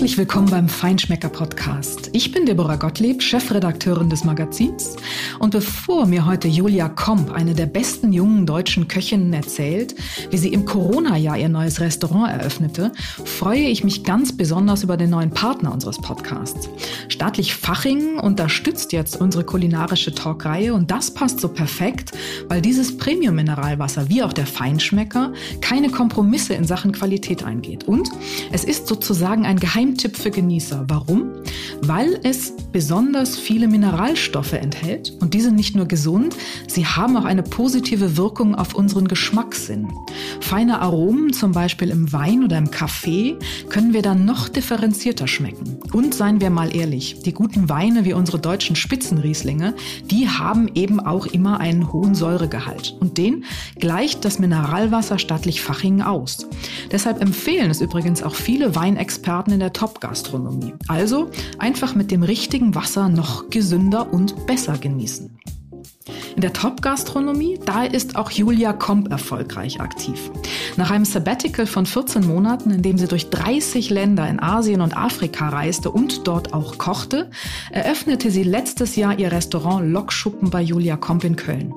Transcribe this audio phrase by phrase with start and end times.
[0.00, 2.08] Herzlich willkommen beim Feinschmecker Podcast.
[2.14, 4.96] Ich bin Deborah Gottlieb, Chefredakteurin des Magazins.
[5.40, 9.94] Und bevor mir heute Julia Komp, eine der besten jungen deutschen Köchinnen, erzählt,
[10.30, 12.92] wie sie im Corona-Jahr ihr neues Restaurant eröffnete,
[13.26, 16.70] freue ich mich ganz besonders über den neuen Partner unseres Podcasts.
[17.08, 22.12] Staatlich Fachingen unterstützt jetzt unsere kulinarische Talkreihe und das passt so perfekt,
[22.48, 27.84] weil dieses Premium-Mineralwasser wie auch der Feinschmecker keine Kompromisse in Sachen Qualität eingeht.
[27.84, 28.08] Und
[28.50, 29.60] es ist sozusagen ein
[29.90, 30.84] Geheimtipp für Genießer.
[30.88, 31.32] Warum?
[31.82, 36.36] Weil es besonders viele Mineralstoffe enthält und diese nicht nur gesund,
[36.68, 39.88] sie haben auch eine positive Wirkung auf unseren Geschmackssinn.
[40.40, 43.36] Feine Aromen, zum Beispiel im Wein oder im Kaffee,
[43.68, 45.78] können wir dann noch differenzierter schmecken.
[45.92, 51.00] Und seien wir mal ehrlich, die guten Weine wie unsere deutschen Spitzenrieslinge, die haben eben
[51.00, 52.96] auch immer einen hohen Säuregehalt.
[53.00, 53.44] Und den
[53.78, 56.46] gleicht das Mineralwasser stattlich Fachingen aus.
[56.92, 60.74] Deshalb empfehlen es übrigens auch viele Weinexperten in der Top-Gastronomie.
[60.88, 65.38] Also einfach mit dem richtigen Wasser noch gesünder und besser genießen.
[66.34, 70.30] In der Top-Gastronomie, da ist auch Julia Komp erfolgreich aktiv.
[70.76, 74.96] Nach einem Sabbatical von 14 Monaten, in dem sie durch 30 Länder in Asien und
[74.96, 77.30] Afrika reiste und dort auch kochte,
[77.70, 81.74] eröffnete sie letztes Jahr ihr Restaurant Lokschuppen bei Julia Komp in Köln.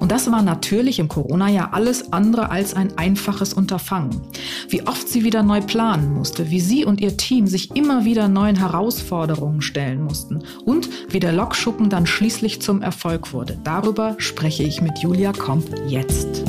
[0.00, 4.20] Und das war natürlich im Corona-Jahr alles andere als ein einfaches Unterfangen.
[4.68, 8.28] Wie oft sie wieder neu planen musste, wie sie und ihr Team sich immer wieder
[8.28, 13.58] neuen Herausforderungen stellen mussten und wie der Lokschuppen dann schließlich zum Erfolg wurde.
[13.68, 16.42] Darüber spreche ich mit Julia Komp jetzt.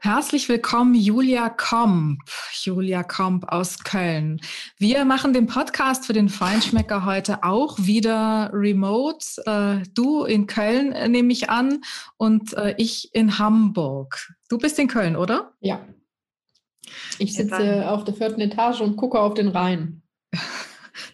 [0.00, 2.22] Herzlich willkommen, Julia Komp.
[2.62, 4.40] Julia Komp aus Köln.
[4.78, 9.26] Wir machen den Podcast für den Feinschmecker heute auch wieder remote.
[9.44, 11.82] Äh, du in Köln äh, nehme ich an
[12.16, 14.32] und äh, ich in Hamburg.
[14.48, 15.52] Du bist in Köln, oder?
[15.60, 15.84] Ja.
[17.18, 20.00] Ich sitze auf der vierten Etage und gucke auf den Rhein.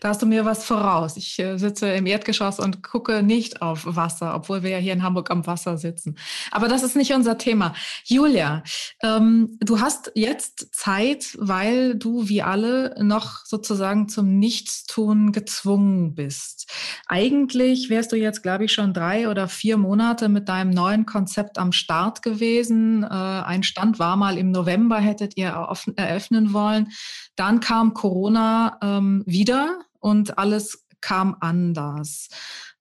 [0.02, 1.16] Da hast du mir was voraus.
[1.16, 5.04] Ich äh, sitze im Erdgeschoss und gucke nicht auf Wasser, obwohl wir ja hier in
[5.04, 6.16] Hamburg am Wasser sitzen.
[6.50, 7.72] Aber das ist nicht unser Thema.
[8.02, 8.64] Julia,
[9.04, 16.68] ähm, du hast jetzt Zeit, weil du wie alle noch sozusagen zum Nichtstun gezwungen bist.
[17.06, 21.58] Eigentlich wärst du jetzt, glaube ich, schon drei oder vier Monate mit deinem neuen Konzept
[21.58, 23.04] am Start gewesen.
[23.04, 25.50] Äh, ein Stand war mal im November, hättet ihr
[25.94, 26.90] eröffnen wollen.
[27.36, 32.28] Dann kam Corona ähm, wieder und alles kam anders.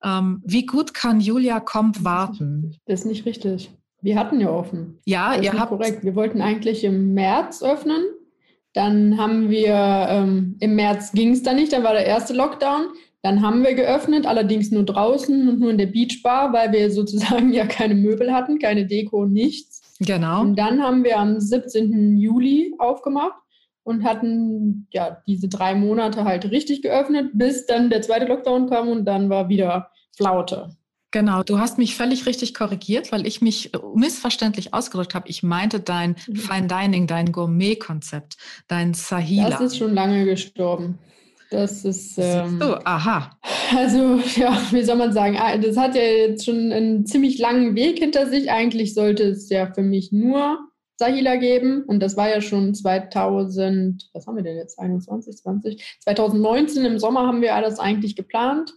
[0.03, 2.75] Ähm, wie gut kann Julia Komp warten?
[2.85, 3.71] Das ist nicht richtig.
[4.01, 4.99] Wir hatten ja offen.
[5.05, 5.69] Ja, das ihr habt.
[5.69, 6.03] Korrekt.
[6.03, 8.03] Wir wollten eigentlich im März öffnen.
[8.73, 9.75] Dann haben wir,
[10.09, 12.87] ähm, im März ging es dann nicht, dann war der erste Lockdown.
[13.21, 17.53] Dann haben wir geöffnet, allerdings nur draußen und nur in der Beachbar, weil wir sozusagen
[17.53, 19.81] ja keine Möbel hatten, keine Deko, nichts.
[19.99, 20.41] Genau.
[20.41, 22.17] Und dann haben wir am 17.
[22.17, 23.40] Juli aufgemacht
[23.83, 28.89] und hatten ja diese drei Monate halt richtig geöffnet, bis dann der zweite Lockdown kam
[28.89, 30.75] und dann war wieder Flaute.
[31.11, 35.27] Genau, du hast mich völlig richtig korrigiert, weil ich mich missverständlich ausgedrückt habe.
[35.27, 36.35] Ich meinte dein mhm.
[36.37, 38.37] Fine Dining, dein Gourmet-Konzept,
[38.69, 39.49] dein Sahila.
[39.49, 40.97] Das ist schon lange gestorben.
[41.49, 42.17] Das ist.
[42.17, 43.37] Ähm, so, aha.
[43.75, 45.37] Also, ja, wie soll man sagen?
[45.37, 48.49] Ah, das hat ja jetzt schon einen ziemlich langen Weg hinter sich.
[48.49, 50.59] Eigentlich sollte es ja für mich nur
[51.01, 51.83] Sahila geben.
[51.83, 55.97] Und das war ja schon 2000, was haben wir denn jetzt, 21, 20?
[56.01, 58.75] 2019 im Sommer haben wir alles eigentlich geplant.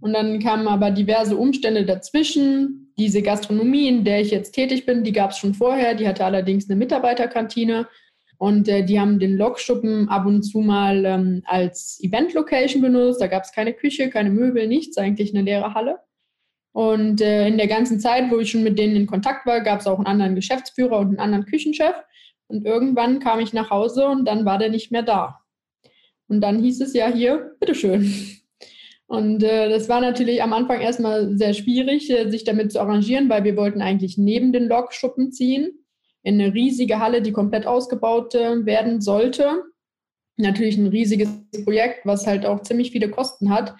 [0.00, 2.92] Und dann kamen aber diverse Umstände dazwischen.
[2.96, 5.94] Diese Gastronomie, in der ich jetzt tätig bin, die gab es schon vorher.
[5.94, 7.88] Die hatte allerdings eine Mitarbeiterkantine.
[8.38, 13.20] Und äh, die haben den Lokschuppen ab und zu mal ähm, als Event-Location benutzt.
[13.20, 15.98] Da gab es keine Küche, keine Möbel, nichts, eigentlich eine leere Halle.
[16.76, 19.80] Und äh, in der ganzen Zeit, wo ich schon mit denen in Kontakt war, gab
[19.80, 21.94] es auch einen anderen Geschäftsführer und einen anderen Küchenchef.
[22.48, 25.40] Und irgendwann kam ich nach Hause und dann war der nicht mehr da.
[26.28, 28.12] Und dann hieß es ja hier, bitteschön.
[29.06, 33.30] Und äh, das war natürlich am Anfang erstmal sehr schwierig, äh, sich damit zu arrangieren,
[33.30, 35.82] weil wir wollten eigentlich neben den Lokschuppen ziehen,
[36.24, 39.62] in eine riesige Halle, die komplett ausgebaut äh, werden sollte.
[40.36, 41.30] Natürlich ein riesiges
[41.64, 43.74] Projekt, was halt auch ziemlich viele Kosten hat.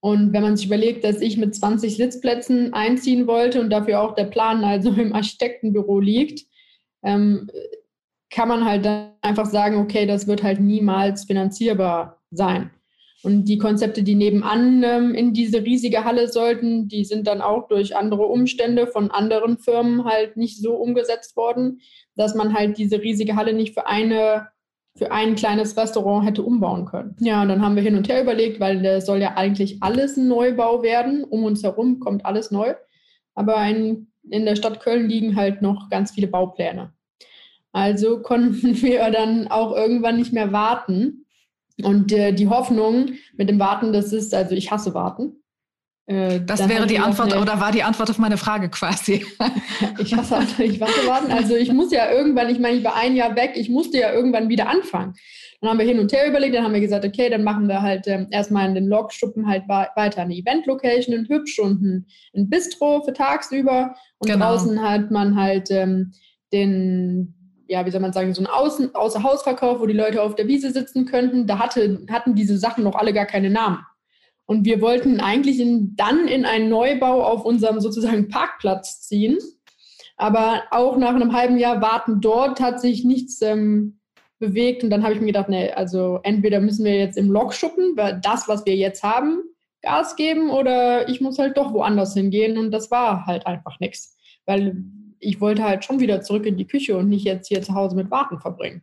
[0.00, 4.14] Und wenn man sich überlegt, dass ich mit 20 Sitzplätzen einziehen wollte und dafür auch
[4.14, 6.46] der Plan also im Architektenbüro liegt,
[7.02, 7.50] ähm,
[8.30, 12.70] kann man halt dann einfach sagen, okay, das wird halt niemals finanzierbar sein.
[13.22, 17.68] Und die Konzepte, die nebenan ähm, in diese riesige Halle sollten, die sind dann auch
[17.68, 21.80] durch andere Umstände von anderen Firmen halt nicht so umgesetzt worden,
[22.16, 24.48] dass man halt diese riesige Halle nicht für eine
[24.96, 27.16] für ein kleines Restaurant hätte umbauen können.
[27.20, 30.16] Ja, und dann haben wir hin und her überlegt, weil es soll ja eigentlich alles
[30.16, 31.24] ein Neubau werden.
[31.24, 32.74] Um uns herum kommt alles neu.
[33.34, 36.92] Aber in, in der Stadt Köln liegen halt noch ganz viele Baupläne.
[37.72, 41.26] Also konnten wir dann auch irgendwann nicht mehr warten.
[41.82, 45.39] Und äh, die Hoffnung mit dem Warten, das ist, also ich hasse Warten.
[46.10, 49.24] Äh, das wäre die Antwort eine, oder war die Antwort auf meine Frage quasi.
[49.98, 51.30] ich hasse ich hasse warten.
[51.30, 54.12] Also ich muss ja irgendwann, ich meine, ich war ein Jahr weg, ich musste ja
[54.12, 55.14] irgendwann wieder anfangen.
[55.60, 57.80] Dann haben wir hin und her überlegt, dann haben wir gesagt, okay, dann machen wir
[57.82, 62.50] halt ähm, erstmal in den Logschuppen halt weiter eine Event-Location, ein Hübsch und ein, ein
[62.50, 63.94] Bistro für tagsüber.
[64.18, 64.46] Und genau.
[64.46, 66.12] draußen hat man halt ähm,
[66.52, 67.34] den,
[67.68, 70.72] ja, wie soll man sagen, so einen Außen, Außerhausverkauf, wo die Leute auf der Wiese
[70.72, 71.46] sitzen könnten.
[71.46, 73.78] Da hatte, hatten diese Sachen noch alle gar keine Namen.
[74.50, 79.38] Und wir wollten eigentlich in, dann in einen Neubau auf unserem sozusagen Parkplatz ziehen.
[80.16, 84.00] Aber auch nach einem halben Jahr warten dort hat sich nichts ähm,
[84.40, 84.82] bewegt.
[84.82, 87.92] Und dann habe ich mir gedacht, nee, also entweder müssen wir jetzt im Lok schuppen,
[87.94, 89.40] weil das, was wir jetzt haben,
[89.82, 92.58] Gas geben oder ich muss halt doch woanders hingehen.
[92.58, 94.16] Und das war halt einfach nichts.
[94.46, 94.82] Weil
[95.20, 97.94] ich wollte halt schon wieder zurück in die Küche und nicht jetzt hier zu Hause
[97.94, 98.82] mit Warten verbringen.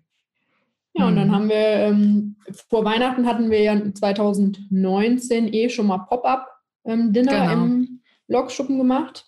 [0.97, 1.35] Ja, und dann mhm.
[1.35, 2.35] haben wir, ähm,
[2.69, 7.53] vor Weihnachten hatten wir ja 2019 eh schon mal Pop-Up-Dinner ähm, genau.
[7.53, 9.25] im Lokschuppen gemacht.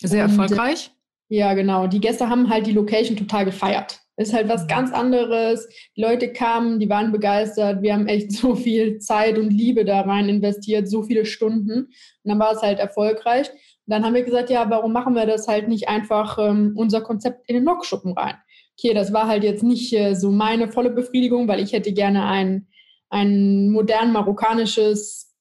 [0.00, 0.90] Sehr und, erfolgreich.
[1.28, 1.86] Ja, genau.
[1.86, 4.00] Die Gäste haben halt die Location total gefeiert.
[4.16, 5.66] Ist halt was ganz anderes.
[5.96, 7.82] Die Leute kamen, die waren begeistert.
[7.82, 11.72] Wir haben echt so viel Zeit und Liebe da rein investiert, so viele Stunden.
[11.72, 11.90] Und
[12.24, 13.48] dann war es halt erfolgreich.
[13.50, 17.00] Und dann haben wir gesagt, ja, warum machen wir das halt nicht einfach ähm, unser
[17.00, 18.36] Konzept in den Lokschuppen rein?
[18.78, 22.24] Okay, das war halt jetzt nicht äh, so meine volle Befriedigung, weil ich hätte gerne
[22.26, 22.66] ein,
[23.10, 25.34] ein modern marokkanisches,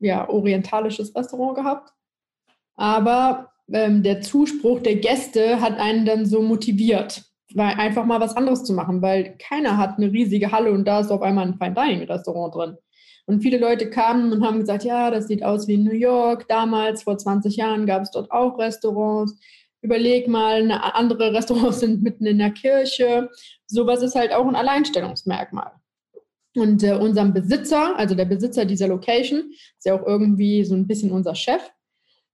[0.00, 1.92] ja, orientalisches Restaurant gehabt.
[2.76, 7.24] Aber ähm, der Zuspruch der Gäste hat einen dann so motiviert,
[7.54, 11.00] weil einfach mal was anderes zu machen, weil keiner hat eine riesige Halle und da
[11.00, 12.76] ist auf einmal ein Fine Dining Restaurant drin.
[13.26, 16.46] Und viele Leute kamen und haben gesagt, ja, das sieht aus wie in New York.
[16.46, 19.36] Damals, vor 20 Jahren, gab es dort auch Restaurants.
[19.86, 23.30] Überleg mal, andere Restaurants sind mitten in der Kirche.
[23.68, 25.70] Sowas ist halt auch ein Alleinstellungsmerkmal.
[26.56, 30.88] Und äh, unserem Besitzer, also der Besitzer dieser Location, ist ja auch irgendwie so ein
[30.88, 31.62] bisschen unser Chef,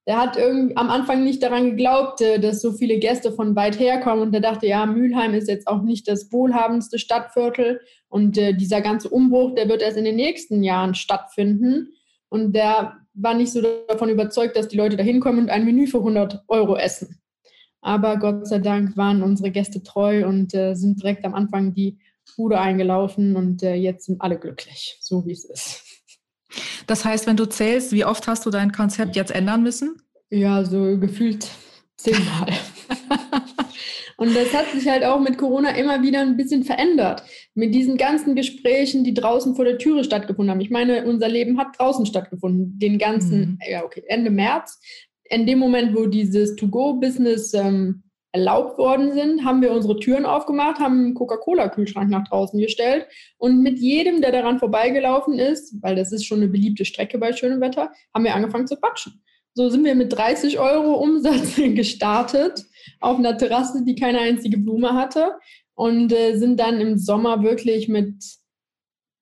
[0.06, 3.78] der hat irgendwie am Anfang nicht daran geglaubt, äh, dass so viele Gäste von weit
[3.78, 8.38] her kommen und der dachte, ja, Mülheim ist jetzt auch nicht das wohlhabendste Stadtviertel und
[8.38, 11.90] äh, dieser ganze Umbruch, der wird erst in den nächsten Jahren stattfinden
[12.30, 15.86] und der war nicht so davon überzeugt, dass die Leute da hinkommen und ein Menü
[15.86, 17.21] für 100 Euro essen.
[17.82, 21.98] Aber Gott sei Dank waren unsere Gäste treu und äh, sind direkt am Anfang die
[22.36, 25.82] Bude eingelaufen und äh, jetzt sind alle glücklich, so wie es ist.
[26.86, 29.96] Das heißt, wenn du zählst, wie oft hast du dein Konzept jetzt ändern müssen?
[30.30, 31.48] Ja, so gefühlt
[31.96, 32.52] zehnmal.
[34.16, 37.24] Und das hat sich halt auch mit Corona immer wieder ein bisschen verändert.
[37.54, 40.60] Mit diesen ganzen Gesprächen, die draußen vor der Türe stattgefunden haben.
[40.60, 42.78] Ich meine, unser Leben hat draußen stattgefunden.
[42.78, 43.58] Den ganzen, mhm.
[43.68, 44.78] ja, okay, Ende März.
[45.32, 48.02] In dem Moment, wo dieses To-Go-Business ähm,
[48.32, 53.06] erlaubt worden sind, haben wir unsere Türen aufgemacht, haben einen Coca-Cola-Kühlschrank nach draußen gestellt
[53.38, 57.32] und mit jedem, der daran vorbeigelaufen ist, weil das ist schon eine beliebte Strecke bei
[57.32, 59.22] schönem Wetter, haben wir angefangen zu quatschen.
[59.54, 62.66] So sind wir mit 30 Euro Umsatz gestartet
[63.00, 65.38] auf einer Terrasse, die keine einzige Blume hatte
[65.74, 68.22] und äh, sind dann im Sommer wirklich mit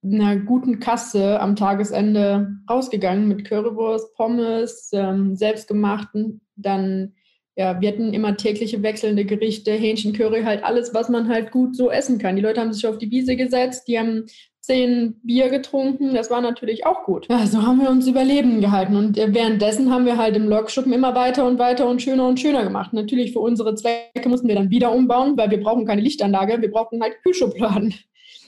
[0.02, 7.14] einer guten Kasse am Tagesende rausgegangen mit Currywurst, Pommes, ähm, selbstgemachten, dann
[7.56, 11.76] ja, wir hatten immer tägliche wechselnde Gerichte, Hähnchen, Curry, halt alles, was man halt gut
[11.76, 12.36] so essen kann.
[12.36, 14.24] Die Leute haben sich auf die Wiese gesetzt, die haben
[14.60, 17.26] zehn Bier getrunken, das war natürlich auch gut.
[17.28, 20.92] Ja, so haben wir uns Überleben gehalten und äh, währenddessen haben wir halt im Lokschuppen
[20.92, 22.92] immer weiter und weiter und schöner und schöner gemacht.
[22.92, 26.70] Natürlich für unsere Zwecke mussten wir dann wieder umbauen, weil wir brauchen keine Lichtanlage, wir
[26.70, 27.94] brauchen halt Kühlschubladen.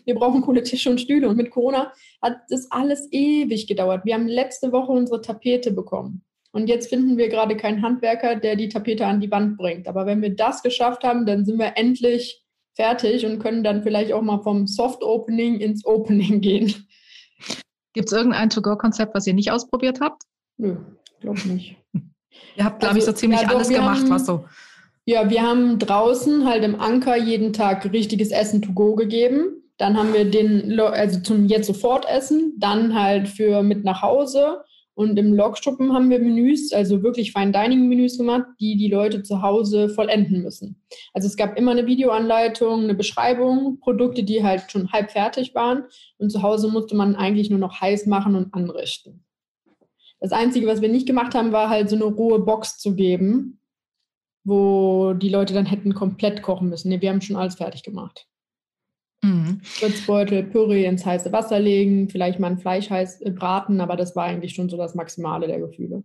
[0.04, 4.04] Wir brauchen coole Tische und Stühle und mit Corona hat das alles ewig gedauert.
[4.04, 6.24] Wir haben letzte Woche unsere Tapete bekommen.
[6.52, 9.88] Und jetzt finden wir gerade keinen Handwerker, der die Tapete an die Wand bringt.
[9.88, 12.44] Aber wenn wir das geschafft haben, dann sind wir endlich
[12.74, 16.86] fertig und können dann vielleicht auch mal vom Soft Opening ins Opening gehen.
[17.94, 20.22] Gibt es irgendein To-Go-Konzept, was ihr nicht ausprobiert habt?
[20.58, 20.76] Nö,
[21.20, 21.76] glaube nicht.
[22.56, 24.44] ihr habt, glaube also, ich, so ziemlich ja, doch, alles gemacht, haben, was so.
[25.04, 29.61] Ja, wir haben draußen halt im Anker jeden Tag richtiges Essen to go gegeben.
[29.82, 34.62] Dann haben wir den, also zum jetzt sofort essen, dann halt für mit nach Hause
[34.94, 39.24] und im Logschuppen haben wir Menüs, also wirklich Fine Dining Menüs gemacht, die die Leute
[39.24, 40.80] zu Hause vollenden müssen.
[41.12, 45.82] Also es gab immer eine Videoanleitung, eine Beschreibung, Produkte, die halt schon halb fertig waren.
[46.16, 49.24] Und zu Hause musste man eigentlich nur noch heiß machen und anrichten.
[50.20, 53.58] Das Einzige, was wir nicht gemacht haben, war halt so eine rohe Box zu geben,
[54.44, 56.90] wo die Leute dann hätten komplett kochen müssen.
[56.90, 58.28] Nee, wir haben schon alles fertig gemacht.
[59.22, 59.60] Mhm.
[59.62, 64.16] Spritzbeutel, Püree ins heiße Wasser legen, vielleicht mal ein Fleisch heiß äh, braten, aber das
[64.16, 66.02] war eigentlich schon so das Maximale der Gefühle.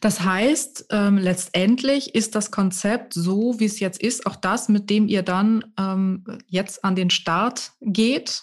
[0.00, 4.90] Das heißt, ähm, letztendlich ist das Konzept so, wie es jetzt ist, auch das, mit
[4.90, 8.42] dem ihr dann ähm, jetzt an den Start geht.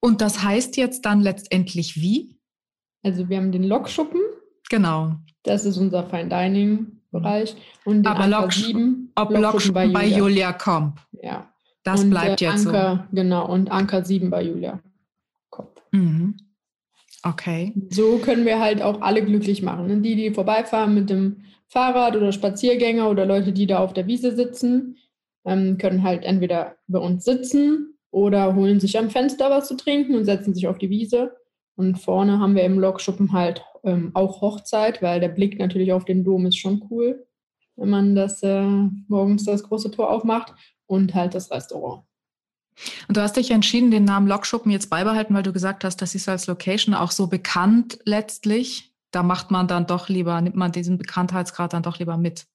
[0.00, 2.38] Und das heißt jetzt dann letztendlich wie?
[3.02, 4.20] Also wir haben den Lokschuppen.
[4.68, 5.16] Genau.
[5.42, 7.56] Das ist unser Fine Dining Bereich.
[7.84, 10.18] Und Aber Lok 7, ob Lokschuppen bei, bei Julia.
[10.18, 11.00] Julia Komp.
[11.22, 11.52] Ja.
[11.86, 13.16] Das und bleibt jetzt Anker, so.
[13.16, 14.80] Genau, und Anker 7 bei Julia
[15.50, 15.80] Komp.
[15.92, 16.36] Mhm.
[17.22, 17.72] Okay.
[17.90, 19.86] So können wir halt auch alle glücklich machen.
[19.86, 20.00] Ne?
[20.00, 24.34] Die, die vorbeifahren mit dem Fahrrad oder Spaziergänger oder Leute, die da auf der Wiese
[24.34, 24.96] sitzen,
[25.44, 30.16] ähm, können halt entweder bei uns sitzen oder holen sich am Fenster was zu trinken
[30.16, 31.36] und setzen sich auf die Wiese.
[31.76, 36.04] Und vorne haben wir im Lokschuppen halt ähm, auch Hochzeit, weil der Blick natürlich auf
[36.04, 37.26] den Dom ist schon cool,
[37.76, 38.66] wenn man das äh,
[39.06, 40.52] morgens das große Tor aufmacht
[40.86, 42.04] und halt das Restaurant.
[43.08, 46.14] Und du hast dich entschieden, den Namen Lokschuppen jetzt beibehalten, weil du gesagt hast, das
[46.14, 48.92] ist als Location auch so bekannt letztlich.
[49.12, 52.46] Da macht man dann doch lieber, nimmt man diesen Bekanntheitsgrad dann doch lieber mit.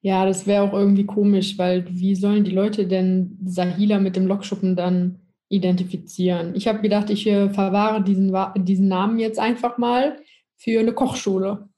[0.00, 4.26] Ja, das wäre auch irgendwie komisch, weil wie sollen die Leute denn Sahila mit dem
[4.26, 6.56] Lokschuppen dann identifizieren?
[6.56, 10.18] Ich habe gedacht, ich äh, verwahre diesen, diesen Namen jetzt einfach mal
[10.56, 11.68] für eine Kochschule.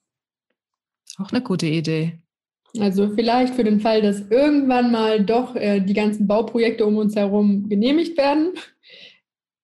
[1.19, 2.24] Auch eine gute Idee.
[2.81, 7.15] Also vielleicht für den Fall, dass irgendwann mal doch äh, die ganzen Bauprojekte um uns
[7.15, 8.55] herum genehmigt werden,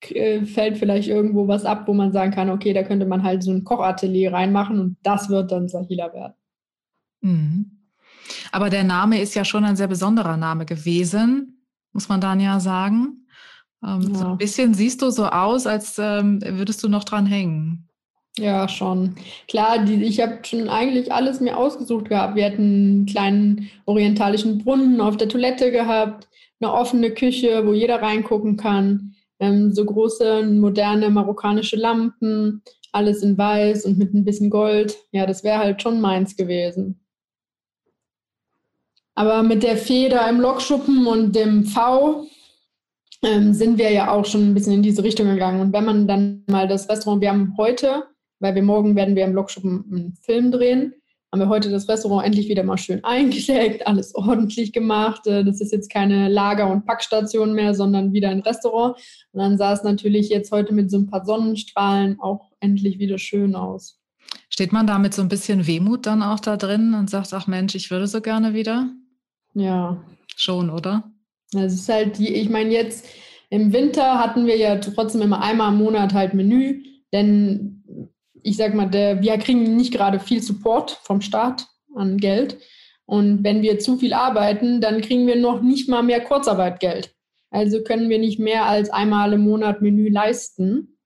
[0.09, 3.43] äh, fällt vielleicht irgendwo was ab, wo man sagen kann, okay, da könnte man halt
[3.43, 6.35] so ein Kochatelier reinmachen und das wird dann Sahila werden.
[7.21, 7.81] Mhm.
[8.52, 12.61] Aber der Name ist ja schon ein sehr besonderer Name gewesen, muss man dann ja
[12.61, 13.26] sagen.
[13.85, 14.14] Ähm, ja.
[14.14, 17.89] So ein bisschen siehst du so aus, als ähm, würdest du noch dran hängen.
[18.39, 19.17] Ja, schon.
[19.49, 22.37] Klar, die, ich habe schon eigentlich alles mir ausgesucht gehabt.
[22.37, 26.29] Wir hatten einen kleinen orientalischen Brunnen auf der Toilette gehabt,
[26.61, 33.37] eine offene Küche, wo jeder reingucken kann, ähm, so große, moderne marokkanische Lampen, alles in
[33.37, 34.97] weiß und mit ein bisschen Gold.
[35.13, 37.01] Ja, das wäre halt schon meins gewesen.
[39.15, 42.27] Aber mit der Feder im Lokschuppen und dem V
[43.23, 45.61] ähm, sind wir ja auch schon ein bisschen in diese Richtung gegangen.
[45.61, 48.05] Und wenn man dann mal das Restaurant, wir haben heute
[48.40, 50.94] weil wir morgen werden wir im Lokschuppen einen Film drehen.
[51.32, 55.26] Haben wir heute das Restaurant endlich wieder mal schön eingedeckt, alles ordentlich gemacht.
[55.28, 58.97] Äh, das ist jetzt keine Lager- und Packstation mehr, sondern wieder ein Restaurant.
[59.30, 63.18] Und dann sah es natürlich jetzt heute mit so ein paar Sonnenstrahlen auch endlich wieder
[63.18, 64.00] schön aus.
[64.49, 67.47] Steht man da mit so ein bisschen Wehmut dann auch da drin und sagt, ach
[67.47, 68.90] Mensch, ich würde so gerne wieder?
[69.54, 70.02] Ja.
[70.37, 71.12] Schon, oder?
[71.54, 73.06] Es ist halt die, ich meine, jetzt
[73.50, 76.82] im Winter hatten wir ja trotzdem immer einmal im Monat halt Menü,
[77.12, 77.80] denn
[78.42, 82.59] ich sag mal, der, wir kriegen nicht gerade viel Support vom Staat an Geld.
[83.06, 87.14] Und wenn wir zu viel arbeiten, dann kriegen wir noch nicht mal mehr Kurzarbeitgeld.
[87.50, 90.97] Also können wir nicht mehr als einmal im Monat Menü leisten.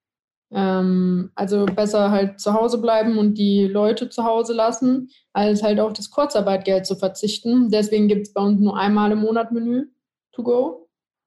[0.53, 5.81] Ähm, also besser halt zu Hause bleiben und die Leute zu Hause lassen, als halt
[5.81, 7.71] auf das Kurzarbeitgeld zu verzichten.
[7.71, 9.87] Deswegen gibt es bei uns nur einmal im Monat Menü
[10.33, 10.84] to go.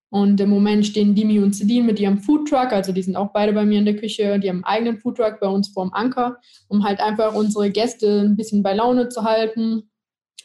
[0.10, 3.52] Und im Moment stehen Dimi und Celine mit ihrem Foodtruck, also die sind auch beide
[3.52, 6.38] bei mir in der Küche, die haben einen eigenen Foodtruck bei uns vorm Anker,
[6.70, 9.90] um halt einfach unsere Gäste ein bisschen bei Laune zu halten,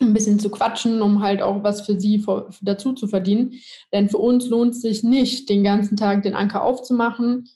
[0.00, 2.24] ein bisschen zu quatschen, um halt auch was für sie
[2.60, 3.52] dazu zu verdienen.
[3.92, 7.48] Denn für uns lohnt es sich nicht, den ganzen Tag den Anker aufzumachen.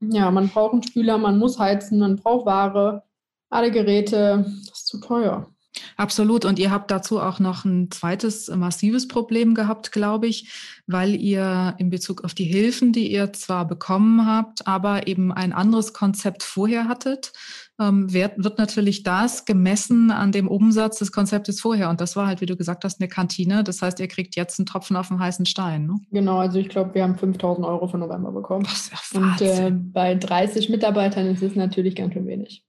[0.00, 3.02] Ja, man braucht einen Spüler, man muss heizen, man braucht Ware,
[3.50, 5.50] alle Geräte, das ist zu teuer.
[5.96, 6.44] Absolut.
[6.44, 10.50] Und ihr habt dazu auch noch ein zweites massives Problem gehabt, glaube ich,
[10.86, 15.52] weil ihr in Bezug auf die Hilfen, die ihr zwar bekommen habt, aber eben ein
[15.52, 17.32] anderes Konzept vorher hattet,
[17.80, 21.90] ähm, wird, wird natürlich das gemessen an dem Umsatz des Konzeptes vorher.
[21.90, 23.62] Und das war halt, wie du gesagt hast, eine Kantine.
[23.62, 25.86] Das heißt, ihr kriegt jetzt einen Tropfen auf den heißen Stein.
[25.86, 26.00] Ne?
[26.10, 28.64] Genau, also ich glaube, wir haben 5000 Euro für November bekommen.
[28.64, 32.64] Das ist ja Und äh, bei 30 Mitarbeitern ist es natürlich ganz schön wenig.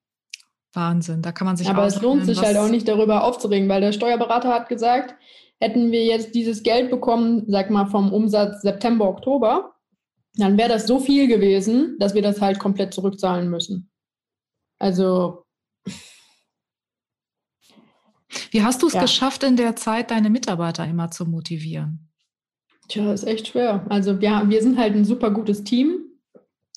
[0.74, 3.82] Wahnsinn, da kann man sich Aber es lohnt sich halt auch nicht darüber aufzuregen, weil
[3.82, 5.16] der Steuerberater hat gesagt,
[5.60, 9.76] hätten wir jetzt dieses Geld bekommen, sag mal vom Umsatz September, Oktober,
[10.36, 13.90] dann wäre das so viel gewesen, dass wir das halt komplett zurückzahlen müssen.
[14.78, 15.44] Also.
[18.52, 19.02] Wie hast du es ja.
[19.02, 22.10] geschafft, in der Zeit deine Mitarbeiter immer zu motivieren?
[22.88, 23.86] Tja, ist echt schwer.
[23.90, 26.09] Also wir, wir sind halt ein super gutes Team.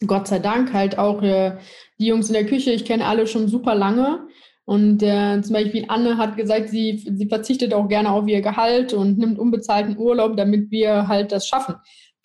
[0.06, 1.58] Gott sei Dank halt auch äh,
[1.98, 4.26] die Jungs in der Küche, ich kenne alle schon super lange.
[4.64, 8.92] Und äh, zum Beispiel Anne hat gesagt, sie, sie verzichtet auch gerne auf ihr Gehalt
[8.92, 11.76] und nimmt unbezahlten Urlaub, damit wir halt das schaffen.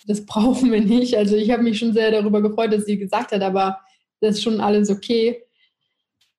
[0.05, 1.17] Das brauchen wir nicht.
[1.17, 3.79] Also ich habe mich schon sehr darüber gefreut, dass sie gesagt hat, aber
[4.21, 5.43] das ist schon alles okay.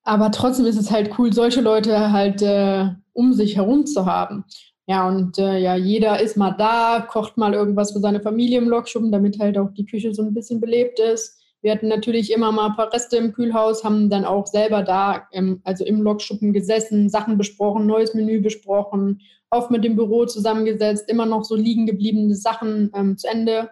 [0.02, 4.45] Aber trotzdem ist es halt cool, solche Leute halt äh, um sich herum zu haben.
[4.88, 8.71] Ja, und äh, ja, jeder ist mal da, kocht mal irgendwas für seine Familie im
[8.71, 11.38] Lokschuppen, damit halt auch die Küche so ein bisschen belebt ist.
[11.61, 15.28] Wir hatten natürlich immer mal ein paar Reste im Kühlhaus, haben dann auch selber da,
[15.30, 21.11] im, also im Lokschuppen gesessen, Sachen besprochen, neues Menü besprochen, oft mit dem Büro zusammengesetzt,
[21.11, 23.71] immer noch so liegen gebliebene Sachen ähm, zu Ende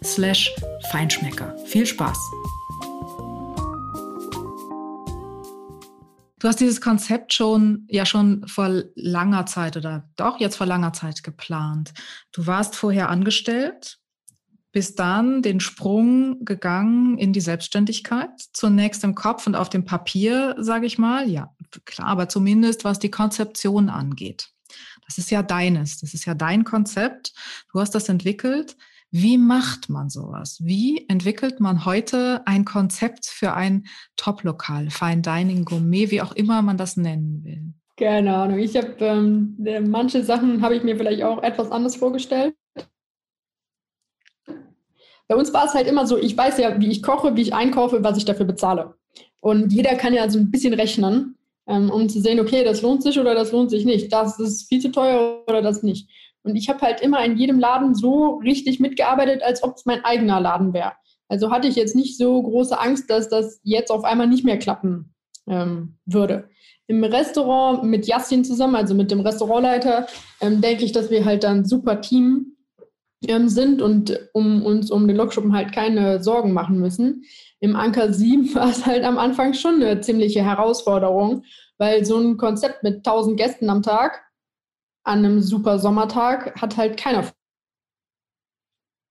[0.03, 0.51] slash
[0.91, 1.55] Feinschmecker.
[1.67, 2.19] Viel Spaß!
[6.43, 10.93] Du hast dieses Konzept schon, ja schon vor langer Zeit oder doch jetzt vor langer
[10.93, 11.95] Zeit geplant.
[12.33, 14.01] Du warst vorher angestellt,
[14.73, 20.57] bist dann den Sprung gegangen in die Selbstständigkeit, zunächst im Kopf und auf dem Papier,
[20.59, 21.29] sage ich mal.
[21.29, 24.49] Ja, klar, aber zumindest was die Konzeption angeht.
[25.07, 27.35] Das ist ja deines, das ist ja dein Konzept.
[27.73, 28.77] Du hast das entwickelt.
[29.15, 30.59] Wie macht man sowas?
[30.63, 33.85] Wie entwickelt man heute ein Konzept für ein
[34.17, 37.75] Top-Lokal, Fine Dining, Gourmet, wie auch immer man das nennen will?
[37.99, 38.59] Keine Ahnung.
[38.59, 42.55] Ich habe ähm, manche Sachen habe ich mir vielleicht auch etwas anders vorgestellt.
[45.29, 47.53] Bei uns war es halt immer so, ich weiß ja, wie ich koche, wie ich
[47.53, 48.95] einkaufe, was ich dafür bezahle.
[49.41, 53.03] Und jeder kann ja so ein bisschen rechnen, ähm, um zu sehen, okay, das lohnt
[53.03, 54.11] sich oder das lohnt sich nicht.
[54.11, 56.09] Das ist viel zu teuer oder das nicht.
[56.43, 60.05] Und ich habe halt immer in jedem Laden so richtig mitgearbeitet, als ob es mein
[60.05, 60.93] eigener Laden wäre.
[61.29, 64.59] Also hatte ich jetzt nicht so große Angst, dass das jetzt auf einmal nicht mehr
[64.59, 65.15] klappen
[65.47, 66.49] ähm, würde.
[66.89, 70.07] Im Restaurant mit Jassin zusammen, also mit dem Restaurantleiter,
[70.41, 72.57] ähm, denke ich, dass wir halt dann super Team
[73.27, 77.25] ähm, sind und um uns um den Lokschuppen halt keine Sorgen machen müssen.
[77.61, 81.45] Im Anker 7 war es halt am Anfang schon eine ziemliche Herausforderung,
[81.79, 84.23] weil so ein Konzept mit 1000 Gästen am Tag
[85.05, 87.25] an einem super Sommertag hat halt keiner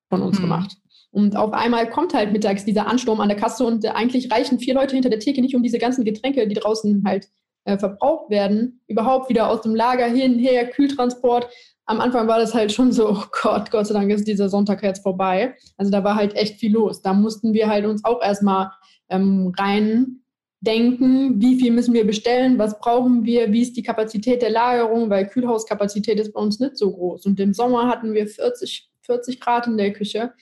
[0.09, 0.43] von uns mhm.
[0.43, 0.77] gemacht.
[1.11, 4.75] Und auf einmal kommt halt mittags dieser Ansturm an der Kasse und eigentlich reichen vier
[4.75, 7.27] Leute hinter der Theke nicht, um diese ganzen Getränke, die draußen halt
[7.65, 11.49] äh, verbraucht werden, überhaupt wieder aus dem Lager hin, her, Kühltransport.
[11.85, 14.81] Am Anfang war das halt schon so, oh Gott, Gott sei Dank ist dieser Sonntag
[14.83, 15.55] jetzt vorbei.
[15.77, 17.01] Also da war halt echt viel los.
[17.01, 18.71] Da mussten wir halt uns auch erstmal
[19.09, 20.21] ähm, rein
[20.61, 25.09] denken, wie viel müssen wir bestellen, was brauchen wir, wie ist die Kapazität der Lagerung,
[25.09, 27.25] weil Kühlhauskapazität ist bei uns nicht so groß.
[27.25, 30.33] Und im Sommer hatten wir 40, 40 Grad in der Küche.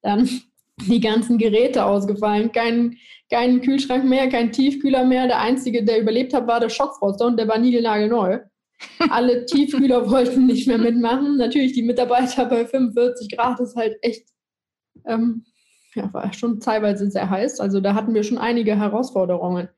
[0.00, 0.28] Dann
[0.88, 2.96] die ganzen Geräte ausgefallen, kein,
[3.30, 5.26] kein Kühlschrank mehr, kein Tiefkühler mehr.
[5.26, 8.40] Der einzige, der überlebt hat, war der Schockfroster und der war niegelnagelneu.
[9.10, 11.36] Alle Tiefkühler wollten nicht mehr mitmachen.
[11.36, 14.28] Natürlich die Mitarbeiter bei 45 Grad ist halt echt
[15.06, 15.44] ähm,
[15.96, 17.58] ja, war schon teilweise sehr heiß.
[17.60, 19.68] Also da hatten wir schon einige Herausforderungen.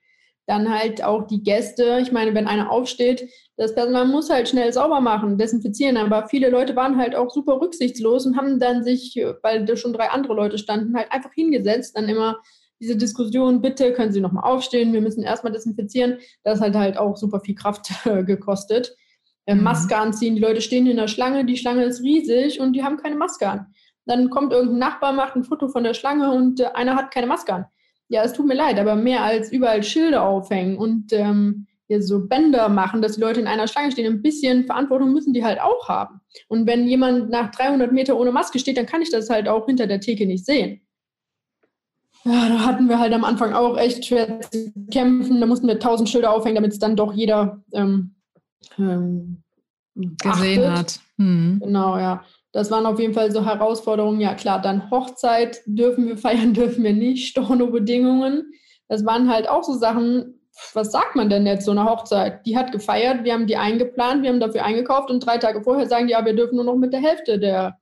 [0.46, 1.98] Dann halt auch die Gäste.
[2.00, 5.96] Ich meine, wenn einer aufsteht, das Personal muss halt schnell sauber machen, desinfizieren.
[5.96, 9.92] Aber viele Leute waren halt auch super rücksichtslos und haben dann sich, weil da schon
[9.92, 11.96] drei andere Leute standen, halt einfach hingesetzt.
[11.96, 12.38] Dann immer
[12.80, 16.18] diese Diskussion, bitte können Sie nochmal aufstehen, wir müssen erstmal desinfizieren.
[16.44, 17.90] Das hat halt auch super viel Kraft
[18.26, 18.96] gekostet.
[19.46, 19.64] äh, mhm.
[19.64, 20.34] Maske anziehen.
[20.34, 23.48] Die Leute stehen in der Schlange, die Schlange ist riesig und die haben keine Maske
[23.48, 23.66] an.
[24.08, 27.26] Dann kommt irgendein Nachbar, macht ein Foto von der Schlange und äh, einer hat keine
[27.26, 27.66] Maske an.
[28.08, 32.26] Ja, es tut mir leid, aber mehr als überall Schilder aufhängen und ähm, ja, so
[32.26, 35.60] Bänder machen, dass die Leute in einer Schlange stehen, ein bisschen Verantwortung müssen die halt
[35.60, 36.20] auch haben.
[36.48, 39.66] Und wenn jemand nach 300 Meter ohne Maske steht, dann kann ich das halt auch
[39.66, 40.80] hinter der Theke nicht sehen.
[42.24, 45.40] Ja, da hatten wir halt am Anfang auch echt schwer zu kämpfen.
[45.40, 48.14] Da mussten wir tausend Schilder aufhängen, damit es dann doch jeder ähm,
[48.78, 49.42] ähm,
[49.94, 50.70] gesehen achtet.
[50.70, 51.00] hat.
[51.16, 51.60] Hm.
[51.62, 52.24] Genau, ja.
[52.52, 54.20] Das waren auf jeden Fall so Herausforderungen.
[54.20, 58.52] Ja, klar, dann Hochzeit dürfen wir feiern, dürfen wir nicht, Storno-Bedingungen.
[58.88, 60.38] Das waren halt auch so Sachen,
[60.74, 62.44] was sagt man denn jetzt so eine Hochzeit?
[62.46, 65.86] Die hat gefeiert, wir haben die eingeplant, wir haben dafür eingekauft und drei Tage vorher
[65.86, 67.78] sagen die, ja, wir dürfen nur noch mit der Hälfte der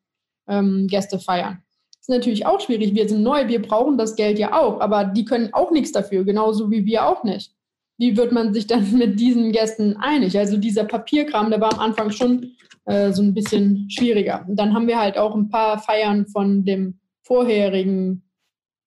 [0.49, 1.63] ähm, Gäste feiern.
[2.01, 2.95] Ist natürlich auch schwierig.
[2.95, 6.25] Wir sind neu, wir brauchen das Geld ja auch, aber die können auch nichts dafür,
[6.25, 7.53] genauso wie wir auch nicht.
[7.99, 10.39] Wie wird man sich dann mit diesen Gästen einig?
[10.39, 12.53] Also dieser Papierkram, der war am Anfang schon
[12.87, 14.45] äh, so ein bisschen schwieriger.
[14.49, 18.23] Und dann haben wir halt auch ein paar Feiern von dem vorherigen,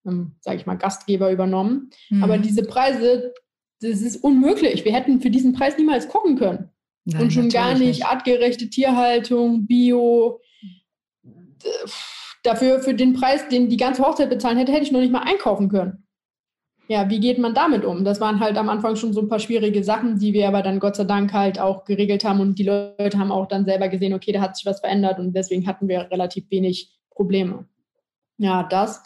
[0.05, 1.89] ähm, sage ich mal, Gastgeber übernommen.
[2.09, 2.23] Mhm.
[2.23, 3.33] Aber diese Preise,
[3.81, 4.85] das ist unmöglich.
[4.85, 6.69] Wir hätten für diesen Preis niemals kochen können.
[7.05, 10.41] Nein, Und schon gar nicht, nicht artgerechte Tierhaltung, Bio.
[12.43, 15.23] Dafür, für den Preis, den die ganze Hochzeit bezahlen hätte, hätte ich noch nicht mal
[15.23, 16.05] einkaufen können
[16.89, 18.03] ja, wie geht man damit um?
[18.03, 20.79] Das waren halt am Anfang schon so ein paar schwierige Sachen, die wir aber dann
[20.79, 24.15] Gott sei Dank halt auch geregelt haben und die Leute haben auch dann selber gesehen,
[24.15, 27.67] okay, da hat sich was verändert und deswegen hatten wir relativ wenig Probleme.
[28.39, 29.03] Ja, das.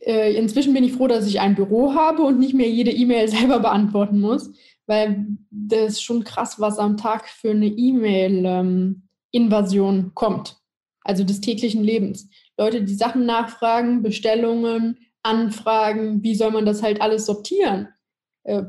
[0.00, 3.28] Äh, inzwischen bin ich froh, dass ich ein Büro habe und nicht mehr jede E-Mail
[3.36, 4.50] selber beantworten muss,
[4.86, 10.56] weil das ist schon krass, was am Tag für eine E-Mail-Invasion ähm, kommt.
[11.02, 12.30] Also des täglichen Lebens.
[12.56, 14.96] Leute, die Sachen nachfragen, Bestellungen,
[15.26, 17.88] Anfragen, wie soll man das halt alles sortieren?
[18.44, 18.62] Äh,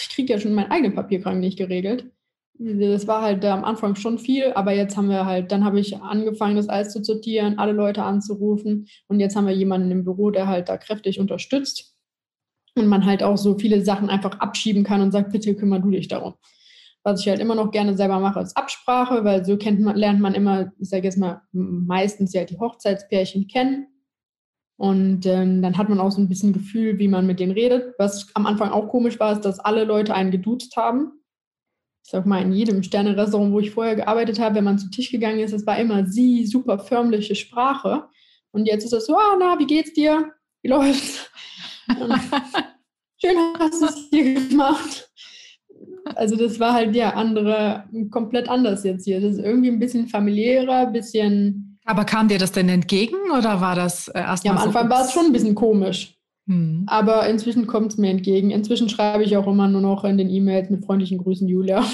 [0.00, 2.10] ich kriege ja schon meinen eigenen Papierkram nicht geregelt.
[2.58, 5.96] Das war halt am Anfang schon viel, aber jetzt haben wir halt, dann habe ich
[5.96, 10.30] angefangen, das alles zu sortieren, alle Leute anzurufen und jetzt haben wir jemanden im Büro,
[10.30, 11.96] der halt da kräftig unterstützt
[12.74, 15.90] und man halt auch so viele Sachen einfach abschieben kann und sagt, bitte kümmere du
[15.90, 16.34] dich darum.
[17.02, 20.34] Was ich halt immer noch gerne selber mache, ist Absprache, weil so man, lernt man
[20.34, 23.86] immer, ich sage jetzt mal, meistens ja die Hochzeitspärchen kennen
[24.80, 27.94] und ähm, dann hat man auch so ein bisschen Gefühl, wie man mit denen redet.
[27.98, 31.20] Was am Anfang auch komisch war, ist, dass alle Leute einen geduzt haben.
[32.02, 35.10] Ich sag mal, in jedem Sterne-Restaurant, wo ich vorher gearbeitet habe, wenn man zu Tisch
[35.10, 38.04] gegangen ist, es war immer sie, super förmliche Sprache.
[38.52, 40.32] Und jetzt ist das so, ah, na, wie geht's dir?
[40.62, 41.30] Wie läuft's?
[43.22, 45.10] Schön hast du es hier gemacht.
[46.14, 49.20] Also das war halt ja andere, komplett anders jetzt hier.
[49.20, 53.60] Das ist irgendwie ein bisschen familiärer, ein bisschen aber kam dir das denn entgegen oder
[53.60, 54.54] war das äh, erstmal?
[54.54, 56.16] Ja, am Anfang so war es schon ein bisschen komisch.
[56.46, 56.84] Hm.
[56.86, 58.50] Aber inzwischen kommt es mir entgegen.
[58.50, 61.84] Inzwischen schreibe ich auch immer nur noch in den E-Mails mit freundlichen Grüßen, Julia.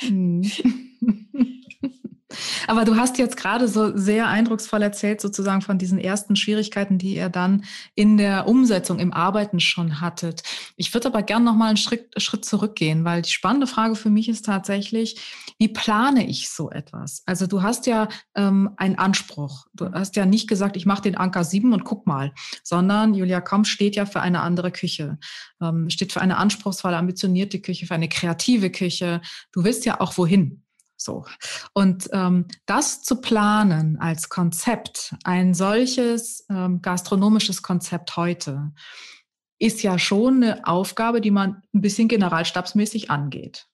[0.00, 0.42] Hm.
[2.66, 7.16] Aber du hast jetzt gerade so sehr eindrucksvoll erzählt, sozusagen von diesen ersten Schwierigkeiten, die
[7.16, 7.64] ihr dann
[7.94, 10.42] in der Umsetzung, im Arbeiten schon hattet.
[10.76, 14.10] Ich würde aber gerne noch mal einen Schritt, Schritt zurückgehen, weil die spannende Frage für
[14.10, 15.20] mich ist tatsächlich,
[15.58, 17.22] wie plane ich so etwas?
[17.24, 19.66] Also du hast ja ähm, einen Anspruch.
[19.72, 23.40] Du hast ja nicht gesagt, ich mache den Anker 7 und guck mal, sondern Julia
[23.40, 25.18] Komm steht ja für eine andere Küche,
[25.62, 29.22] ähm, steht für eine anspruchsvolle, ambitionierte Küche, für eine kreative Küche.
[29.52, 30.62] Du willst ja auch wohin.
[30.98, 31.24] So.
[31.74, 38.72] Und ähm, das zu planen als Konzept, ein solches ähm, gastronomisches Konzept heute,
[39.60, 43.66] ist ja schon eine Aufgabe, die man ein bisschen generalstabsmäßig angeht.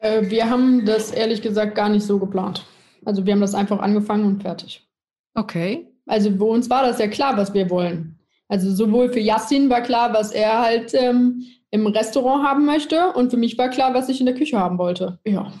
[0.00, 2.66] Äh, wir haben das ehrlich gesagt gar nicht so geplant.
[3.04, 4.86] Also wir haben das einfach angefangen und fertig.
[5.34, 5.86] Okay.
[6.06, 8.18] Also bei uns war das ja klar, was wir wollen.
[8.48, 13.30] Also sowohl für Yassin war klar, was er halt ähm, im Restaurant haben möchte und
[13.30, 15.20] für mich war klar, was ich in der Küche haben wollte.
[15.24, 15.52] Ja.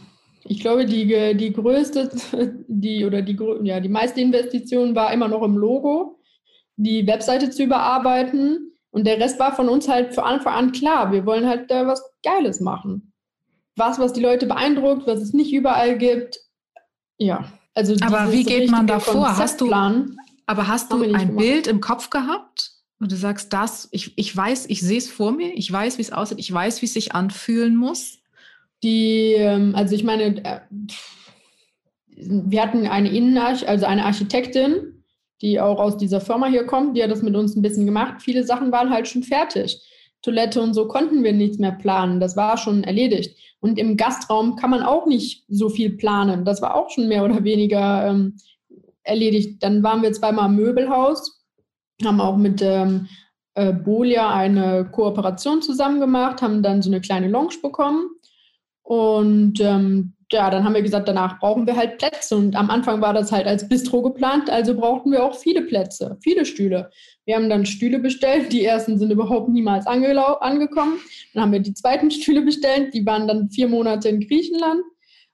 [0.44, 2.10] Ich glaube, die, die größte,
[2.68, 6.18] die oder die, ja, die meiste Investition war immer noch im Logo,
[6.76, 8.72] die Webseite zu überarbeiten.
[8.90, 11.12] Und der Rest war von uns halt von Anfang an klar.
[11.12, 13.12] Wir wollen halt da was Geiles machen.
[13.76, 16.40] Was, was die Leute beeindruckt, was es nicht überall gibt.
[17.18, 17.52] Ja.
[17.74, 19.38] Also aber wie geht man da vor?
[19.38, 21.36] Hast du, aber hast du ein gemacht.
[21.36, 22.72] Bild im Kopf gehabt?
[22.98, 26.02] Und du sagst, das, ich, ich weiß, ich sehe es vor mir, ich weiß, wie
[26.02, 28.19] es aussieht, ich weiß, wie es sich anfühlen muss
[28.82, 30.60] die, ähm, also ich meine, äh,
[32.16, 35.04] wir hatten eine Innenarch, also eine Architektin,
[35.42, 38.22] die auch aus dieser Firma hier kommt, die hat das mit uns ein bisschen gemacht.
[38.22, 39.80] Viele Sachen waren halt schon fertig.
[40.22, 42.20] Toilette und so konnten wir nichts mehr planen.
[42.20, 43.38] Das war schon erledigt.
[43.60, 46.44] Und im Gastraum kann man auch nicht so viel planen.
[46.44, 48.36] Das war auch schon mehr oder weniger ähm,
[49.02, 49.62] erledigt.
[49.62, 51.42] Dann waren wir zweimal im Möbelhaus,
[52.04, 53.08] haben auch mit ähm,
[53.54, 58.10] äh, Bolia eine Kooperation zusammen gemacht, haben dann so eine kleine Lounge bekommen
[58.90, 62.36] Und ähm, ja, dann haben wir gesagt, danach brauchen wir halt Plätze.
[62.36, 66.18] Und am Anfang war das halt als Bistro geplant, also brauchten wir auch viele Plätze,
[66.24, 66.90] viele Stühle.
[67.24, 68.52] Wir haben dann Stühle bestellt.
[68.52, 70.98] Die ersten sind überhaupt niemals angekommen.
[71.34, 72.92] Dann haben wir die zweiten Stühle bestellt.
[72.92, 74.82] Die waren dann vier Monate in Griechenland.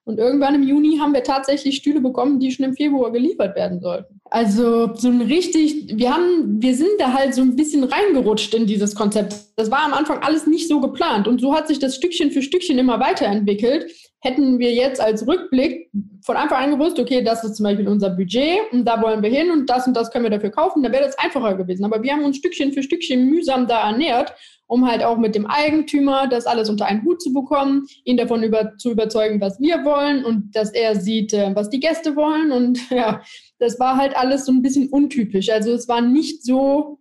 [0.05, 3.81] Und irgendwann im Juni haben wir tatsächlich Stühle bekommen, die schon im Februar geliefert werden
[3.81, 4.16] sollten.
[4.31, 8.67] Also so ein richtig, wir haben, wir sind da halt so ein bisschen reingerutscht in
[8.67, 9.37] dieses Konzept.
[9.57, 12.43] Das war am Anfang alles nicht so geplant und so hat sich das Stückchen für
[12.43, 13.91] Stückchen immer weiterentwickelt.
[14.21, 15.91] Hätten wir jetzt als Rückblick
[16.23, 19.31] von Anfang an gewusst, okay, das ist zum Beispiel unser Budget und da wollen wir
[19.31, 21.85] hin und das und das können wir dafür kaufen, dann wäre das einfacher gewesen.
[21.85, 24.35] Aber wir haben uns Stückchen für Stückchen mühsam da ernährt
[24.67, 28.43] um halt auch mit dem Eigentümer das alles unter einen Hut zu bekommen, ihn davon
[28.43, 32.53] über, zu überzeugen, was wir wollen und dass er sieht, äh, was die Gäste wollen.
[32.53, 33.23] Und ja,
[33.59, 35.51] das war halt alles so ein bisschen untypisch.
[35.51, 37.01] Also es war nicht so,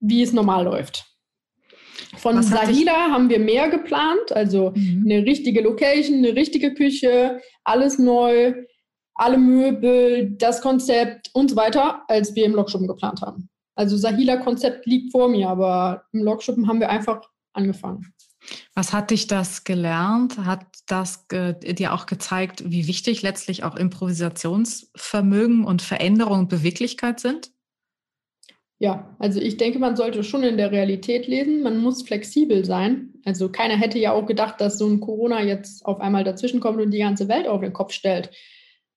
[0.00, 1.04] wie es normal läuft.
[2.16, 5.02] Von Sahila haben wir mehr geplant, also mhm.
[5.04, 8.54] eine richtige Location, eine richtige Küche, alles neu,
[9.14, 13.48] alle Möbel, das Konzept und so weiter, als wir im Lokschuppen geplant haben.
[13.74, 17.20] Also Sahila-Konzept liegt vor mir, aber im Logschuppen haben wir einfach
[17.52, 18.12] angefangen.
[18.74, 20.38] Was hat dich das gelernt?
[20.38, 27.50] Hat das dir auch gezeigt, wie wichtig letztlich auch Improvisationsvermögen und Veränderung und Beweglichkeit sind?
[28.78, 31.62] Ja, also ich denke, man sollte schon in der Realität lesen.
[31.62, 33.14] Man muss flexibel sein.
[33.24, 36.90] Also keiner hätte ja auch gedacht, dass so ein Corona jetzt auf einmal dazwischenkommt und
[36.90, 38.30] die ganze Welt auf den Kopf stellt.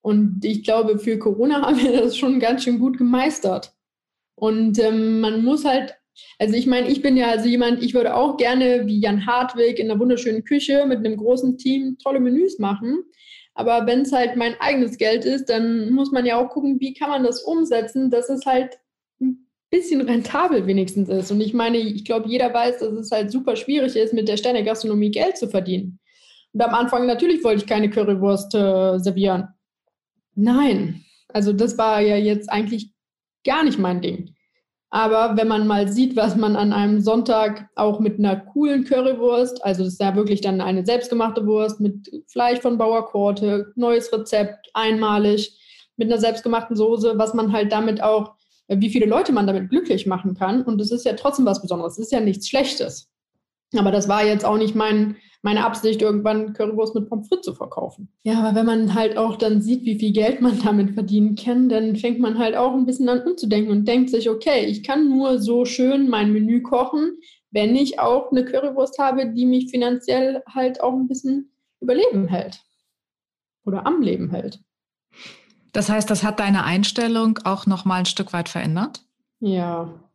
[0.01, 3.73] Und ich glaube, für Corona haben wir das schon ganz schön gut gemeistert.
[4.35, 5.95] Und ähm, man muss halt,
[6.37, 9.77] also ich meine, ich bin ja also jemand, ich würde auch gerne wie Jan Hartwig
[9.79, 13.03] in einer wunderschönen Küche mit einem großen Team tolle Menüs machen.
[13.55, 16.93] Aber wenn es halt mein eigenes Geld ist, dann muss man ja auch gucken, wie
[16.93, 18.79] kann man das umsetzen, dass es halt
[19.19, 21.29] ein bisschen rentabel wenigstens ist.
[21.31, 24.37] Und ich meine, ich glaube, jeder weiß, dass es halt super schwierig ist, mit der
[24.37, 25.99] Sterne-Gastronomie Geld zu verdienen.
[26.53, 29.49] Und am Anfang natürlich wollte ich keine Currywurst äh, servieren.
[30.35, 32.93] Nein, also das war ja jetzt eigentlich
[33.45, 34.35] gar nicht mein Ding.
[34.91, 39.63] Aber wenn man mal sieht, was man an einem Sonntag auch mit einer coolen Currywurst,
[39.63, 44.11] also das ist ja wirklich dann eine selbstgemachte Wurst mit Fleisch von Bauer Korte, neues
[44.11, 45.55] Rezept, einmalig,
[45.95, 48.33] mit einer selbstgemachten Soße, was man halt damit auch,
[48.67, 50.63] wie viele Leute man damit glücklich machen kann.
[50.63, 53.09] Und es ist ja trotzdem was Besonderes, es ist ja nichts Schlechtes.
[53.77, 57.53] Aber das war jetzt auch nicht mein, meine Absicht, irgendwann Currywurst mit Pommes frites zu
[57.53, 58.09] verkaufen.
[58.23, 61.69] Ja, aber wenn man halt auch dann sieht, wie viel Geld man damit verdienen kann,
[61.69, 65.09] dann fängt man halt auch ein bisschen an umzudenken und denkt sich, okay, ich kann
[65.09, 67.19] nur so schön mein Menü kochen,
[67.51, 72.61] wenn ich auch eine Currywurst habe, die mich finanziell halt auch ein bisschen überleben hält
[73.65, 74.59] oder am Leben hält.
[75.71, 79.03] Das heißt, das hat deine Einstellung auch noch mal ein Stück weit verändert?
[79.39, 80.08] Ja,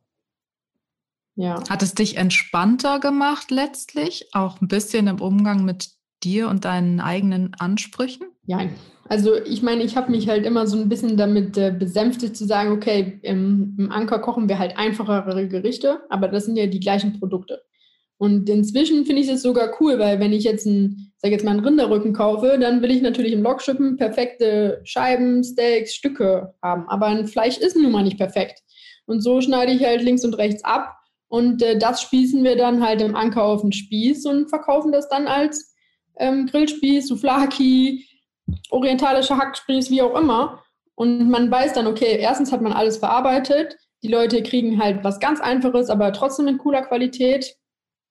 [1.36, 1.62] ja.
[1.68, 5.90] Hat es dich entspannter gemacht letztlich, auch ein bisschen im Umgang mit
[6.22, 8.26] dir und deinen eigenen Ansprüchen?
[8.46, 8.60] Ja,
[9.08, 12.46] also ich meine, ich habe mich halt immer so ein bisschen damit äh, besänftigt zu
[12.46, 16.80] sagen, okay, im, im, Anker kochen wir halt einfachere Gerichte, aber das sind ja die
[16.80, 17.62] gleichen Produkte.
[18.16, 21.50] Und inzwischen finde ich es sogar cool, weil wenn ich jetzt ein, sag jetzt mal,
[21.50, 26.88] einen Rinderrücken kaufe, dann will ich natürlich im Lokschippen perfekte Scheiben, Steaks, Stücke haben.
[26.88, 28.62] Aber ein Fleisch ist nun mal nicht perfekt.
[29.04, 30.96] Und so schneide ich halt links und rechts ab
[31.34, 35.08] und äh, das spießen wir dann halt im Anker auf den Spieß und verkaufen das
[35.08, 35.74] dann als
[36.16, 38.06] ähm, Grillspieß, Souflaki,
[38.70, 40.62] orientalischer Hackspieß, wie auch immer.
[40.94, 43.76] Und man weiß dann, okay, erstens hat man alles verarbeitet.
[44.04, 47.56] Die Leute kriegen halt was ganz Einfaches, aber trotzdem in cooler Qualität.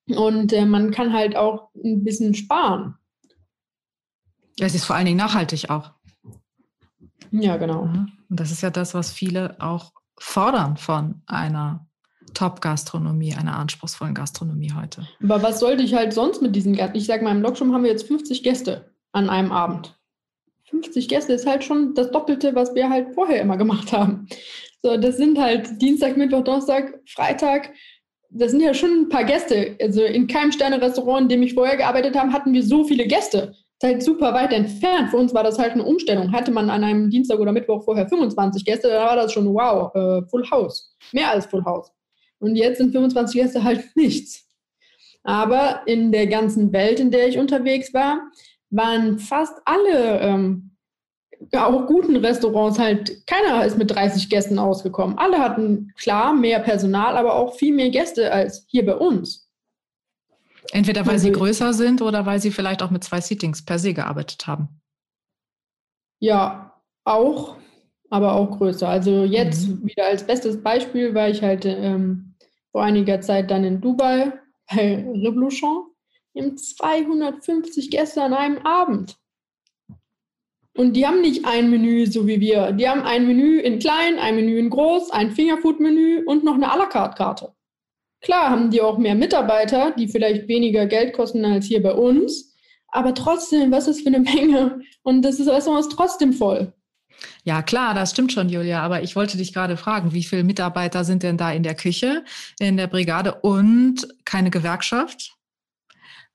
[0.10, 2.96] Und äh, man kann halt auch ein bisschen sparen.
[4.60, 5.92] Es ist vor allen Dingen nachhaltig auch.
[7.32, 7.84] Ja, genau.
[7.84, 11.88] Und das ist ja das, was viele auch fordern von einer
[12.34, 15.08] Top-Gastronomie, einer anspruchsvollen Gastronomie heute.
[15.24, 16.98] Aber was sollte ich halt sonst mit diesen Gästen?
[16.98, 19.96] Ich sage mal, im Lockshop haben wir jetzt 50 Gäste an einem Abend.
[20.74, 24.28] 50 Gäste ist halt schon das Doppelte, was wir halt vorher immer gemacht haben.
[24.82, 27.72] So, das sind halt Dienstag, Mittwoch, Donnerstag, Freitag.
[28.30, 29.78] Das sind ja schon ein paar Gäste.
[29.80, 33.54] Also in keinem Sterne-Restaurant, in dem ich vorher gearbeitet habe, hatten wir so viele Gäste.
[33.80, 35.12] Das ist halt super weit entfernt.
[35.12, 36.32] Für uns war das halt eine Umstellung.
[36.32, 39.94] Hatte man an einem Dienstag oder Mittwoch vorher 25 Gäste, dann war das schon wow,
[39.94, 40.96] äh, Full House.
[41.12, 41.92] Mehr als Full House.
[42.44, 44.48] Und jetzt sind 25 Gäste halt nichts.
[45.24, 48.22] Aber in der ganzen Welt, in der ich unterwegs war,
[48.70, 50.74] waren fast alle ähm,
[51.52, 55.18] auch guten Restaurants halt, keiner ist mit 30 Gästen ausgekommen.
[55.18, 59.50] Alle hatten klar mehr Personal, aber auch viel mehr Gäste als hier bei uns.
[60.72, 63.80] Entweder weil also, sie größer sind oder weil sie vielleicht auch mit zwei Seatings per
[63.80, 64.82] se gearbeitet haben.
[66.20, 67.58] Ja, auch,
[68.10, 68.88] aber auch größer.
[68.88, 69.86] Also jetzt mhm.
[69.86, 72.33] wieder als bestes Beispiel, weil ich halt ähm,
[72.74, 74.34] vor einiger Zeit dann in Dubai
[75.14, 75.94] bei.
[76.34, 79.16] Wir haben 250 Gäste an einem Abend.
[80.76, 82.72] Und die haben nicht ein Menü, so wie wir.
[82.72, 86.72] Die haben ein Menü in klein, ein Menü in groß, ein Fingerfood-Menü und noch eine
[86.72, 87.54] à la carte Karte.
[88.22, 92.56] Klar haben die auch mehr Mitarbeiter, die vielleicht weniger Geld kosten als hier bei uns.
[92.88, 94.82] Aber trotzdem, was ist für eine Menge?
[95.04, 96.74] Und das ist ist trotzdem voll.
[97.44, 98.82] Ja, klar, das stimmt schon, Julia.
[98.82, 102.24] Aber ich wollte dich gerade fragen, wie viele Mitarbeiter sind denn da in der Küche,
[102.60, 105.36] in der Brigade und keine Gewerkschaft?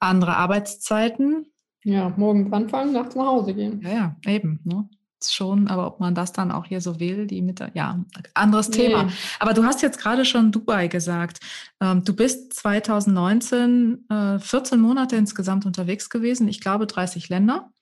[0.01, 1.47] Andere Arbeitszeiten?
[1.83, 3.81] Ja, morgens anfangen, nachts nach Hause gehen.
[3.83, 4.61] Ja, ja, eben.
[4.65, 4.89] Ne?
[5.25, 9.05] Schon, aber ob man das dann auch hier so will, die mit, ja, anderes Thema.
[9.05, 9.13] Nee.
[9.41, 11.41] Aber du hast jetzt gerade schon Dubai gesagt.
[11.81, 16.47] Ähm, du bist 2019 äh, 14 Monate insgesamt unterwegs gewesen.
[16.47, 17.73] Ich glaube 30 Länder.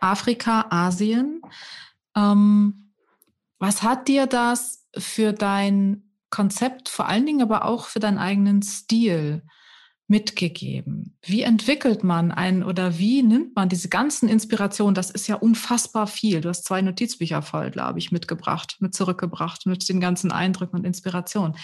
[0.00, 1.42] Afrika, Asien.
[2.16, 2.92] Ähm,
[3.58, 8.62] was hat dir das für dein Konzept, vor allen Dingen aber auch für deinen eigenen
[8.62, 9.42] Stil
[10.06, 11.16] mitgegeben?
[11.22, 14.94] Wie entwickelt man einen oder wie nimmt man diese ganzen Inspirationen?
[14.94, 16.40] Das ist ja unfassbar viel.
[16.40, 20.84] Du hast zwei Notizbücher voll, glaube ich, mitgebracht, mit zurückgebracht, mit den ganzen Eindrücken und
[20.84, 21.56] Inspirationen.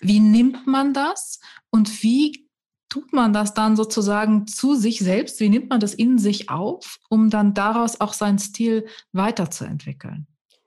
[0.00, 1.40] Wie nimmt man das
[1.70, 2.47] und wie
[2.88, 5.40] tut man das dann sozusagen zu sich selbst?
[5.40, 10.26] Wie nimmt man das in sich auf, um dann daraus auch seinen Stil weiterzuentwickeln?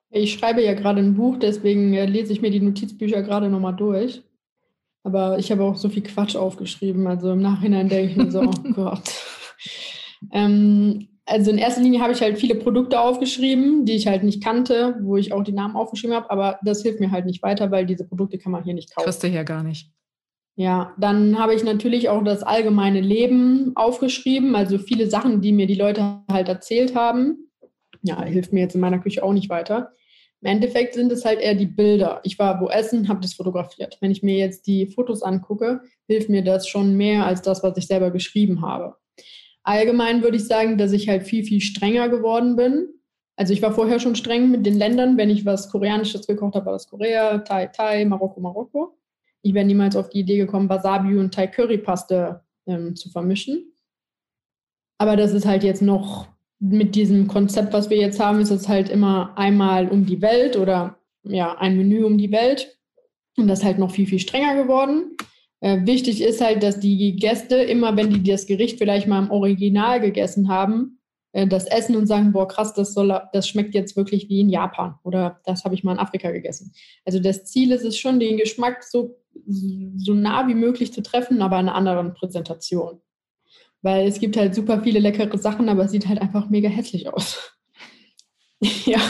[0.09, 3.75] Ich schreibe ja gerade ein Buch, deswegen äh, lese ich mir die Notizbücher gerade nochmal
[3.75, 4.21] durch.
[5.03, 7.07] Aber ich habe auch so viel Quatsch aufgeschrieben.
[7.07, 9.09] Also im Nachhinein denke ich mir so, oh Gott.
[10.31, 14.43] Ähm, also in erster Linie habe ich halt viele Produkte aufgeschrieben, die ich halt nicht
[14.43, 16.29] kannte, wo ich auch die Namen aufgeschrieben habe.
[16.29, 19.05] Aber das hilft mir halt nicht weiter, weil diese Produkte kann man hier nicht kaufen.
[19.05, 19.91] Kriegst du hier gar nicht.
[20.61, 25.65] Ja, dann habe ich natürlich auch das allgemeine Leben aufgeschrieben, also viele Sachen, die mir
[25.65, 27.49] die Leute halt erzählt haben.
[28.03, 29.93] Ja, hilft mir jetzt in meiner Küche auch nicht weiter.
[30.39, 32.19] Im Endeffekt sind es halt eher die Bilder.
[32.23, 33.97] Ich war wo essen, habe das fotografiert.
[34.01, 37.75] Wenn ich mir jetzt die Fotos angucke, hilft mir das schon mehr als das, was
[37.77, 38.97] ich selber geschrieben habe.
[39.63, 42.87] Allgemein würde ich sagen, dass ich halt viel, viel strenger geworden bin.
[43.35, 45.17] Also ich war vorher schon streng mit den Ländern.
[45.17, 49.00] Wenn ich was Koreanisches gekocht habe, war das Korea, Thai, Thai, Marokko, Marokko.
[49.41, 53.73] Ich wäre niemals auf die Idee gekommen, Wasabi und Thai Curry Paste ähm, zu vermischen.
[54.97, 56.27] Aber das ist halt jetzt noch
[56.59, 60.55] mit diesem Konzept, was wir jetzt haben, ist es halt immer einmal um die Welt
[60.55, 62.77] oder ja, ein Menü um die Welt.
[63.35, 65.15] Und das ist halt noch viel, viel strenger geworden.
[65.59, 69.31] Äh, wichtig ist halt, dass die Gäste immer, wenn die das Gericht vielleicht mal im
[69.31, 70.99] Original gegessen haben,
[71.33, 74.49] äh, das essen und sagen, boah, krass, das, soll, das schmeckt jetzt wirklich wie in
[74.49, 76.73] Japan oder das habe ich mal in Afrika gegessen.
[77.05, 81.41] Also das Ziel ist es schon, den Geschmack so, so nah wie möglich zu treffen,
[81.41, 83.01] aber in einer anderen Präsentation.
[83.81, 87.11] Weil es gibt halt super viele leckere Sachen, aber es sieht halt einfach mega hässlich
[87.13, 87.57] aus.
[88.85, 88.99] ja.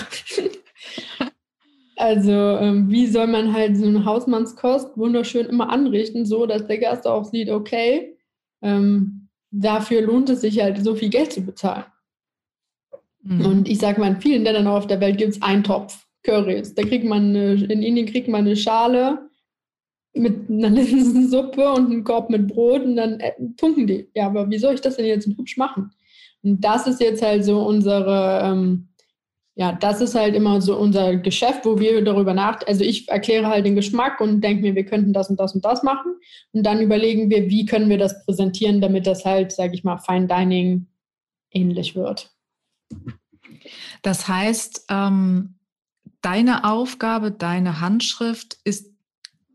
[1.98, 6.80] Also, ähm, wie soll man halt so eine Hausmannskost wunderschön immer anrichten, so dass der
[6.80, 8.18] Gast auch sieht, okay,
[8.64, 11.86] ähm, dafür lohnt es sich halt so viel Geld zu bezahlen.
[13.22, 13.46] Mhm.
[13.46, 16.74] Und ich sage mal, in vielen Ländern auf der Welt gibt es einen Topf Currys.
[16.74, 19.30] Da kriegt man eine, in Indien kriegt man eine Schale
[20.13, 24.10] mit einer Linsensuppe und einem Korb mit Brot und dann äh, tunken die.
[24.13, 25.91] Ja, aber wie soll ich das denn jetzt hübsch machen?
[26.43, 28.89] Und das ist jetzt halt so unsere, ähm,
[29.56, 33.47] ja, das ist halt immer so unser Geschäft, wo wir darüber nach, also ich erkläre
[33.47, 36.15] halt den Geschmack und denke mir, wir könnten das und das und das machen.
[36.52, 39.97] Und dann überlegen wir, wie können wir das präsentieren, damit das halt, sage ich mal,
[39.97, 40.88] Fine Dining
[41.52, 42.32] ähnlich wird.
[44.02, 45.60] Das heißt, ähm,
[46.21, 48.91] deine Aufgabe, deine Handschrift ist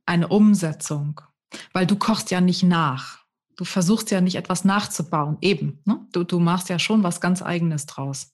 [0.07, 1.21] eine Umsetzung,
[1.73, 3.19] weil du kochst ja nicht nach.
[3.57, 5.81] Du versuchst ja nicht etwas nachzubauen, eben.
[5.85, 6.07] Ne?
[6.13, 8.33] Du, du machst ja schon was ganz Eigenes draus.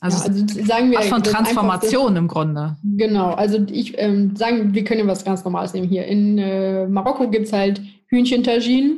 [0.00, 2.76] Also, ja, also sagen wir von Transformation im Grunde.
[2.82, 6.06] Genau, also ich ähm, sagen, wir können ja was ganz Normales nehmen hier.
[6.06, 8.96] In äh, Marokko gibt es halt Hühnchentagine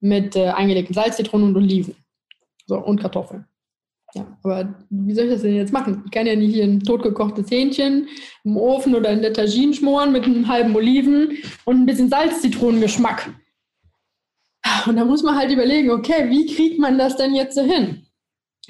[0.00, 1.96] mit äh, eingelegten Salz, Zitronen und Oliven.
[2.66, 3.46] So, und Kartoffeln.
[4.14, 6.02] Ja, aber wie soll ich das denn jetzt machen?
[6.04, 8.08] Ich kann ja nicht hier ein totgekochtes Hähnchen
[8.44, 13.34] im Ofen oder in der Tagine schmoren mit einem halben Oliven und ein bisschen Salz-Zitronengeschmack.
[14.86, 18.06] Und da muss man halt überlegen, okay, wie kriegt man das denn jetzt so hin?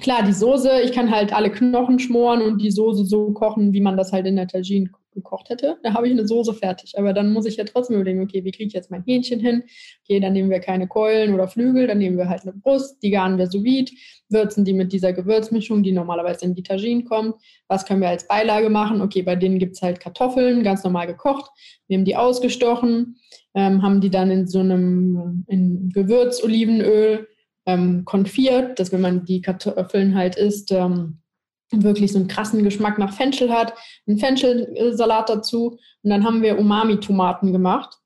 [0.01, 3.81] Klar, die Soße, ich kann halt alle Knochen schmoren und die Soße so kochen, wie
[3.81, 6.95] man das halt in der Tagine gekocht hätte, da habe ich eine Soße fertig.
[6.99, 9.63] Aber dann muss ich ja trotzdem überlegen, okay, wie kriege ich jetzt mein Hähnchen hin?
[10.03, 13.11] Okay, dann nehmen wir keine Keulen oder Flügel, dann nehmen wir halt eine Brust, die
[13.11, 13.93] garen wir sous vide,
[14.29, 17.37] würzen die mit dieser Gewürzmischung, die normalerweise in die Tagine kommt.
[17.69, 19.01] Was können wir als Beilage machen?
[19.01, 21.51] Okay, bei denen gibt es halt Kartoffeln, ganz normal gekocht.
[21.87, 23.17] Wir haben die ausgestochen,
[23.55, 27.29] ähm, haben die dann in so einem in Gewürz-Olivenöl
[27.67, 31.21] ähm, konfiert, dass wenn man die Kartoffeln halt isst, ähm,
[31.83, 33.75] wirklich so einen krassen Geschmack nach Fenchel hat,
[34.07, 37.99] einen Fenchelsalat dazu und dann haben wir Umami-Tomaten gemacht.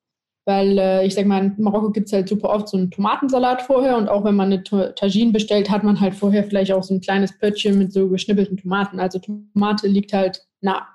[0.49, 3.61] weil äh, ich sag mal, in Marokko gibt es halt super oft so einen Tomatensalat
[3.61, 4.62] vorher und auch wenn man eine
[4.95, 8.57] Tagine bestellt, hat man halt vorher vielleicht auch so ein kleines Pöttchen mit so geschnippelten
[8.57, 8.99] Tomaten.
[8.99, 10.89] Also Tomate liegt halt nah.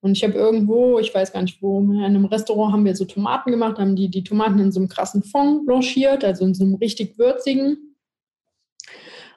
[0.00, 3.04] Und ich habe irgendwo, ich weiß gar nicht wo, in einem Restaurant haben wir so
[3.04, 6.64] Tomaten gemacht, haben die die Tomaten in so einem krassen Fond blanchiert, also in so
[6.64, 7.89] einem richtig würzigen.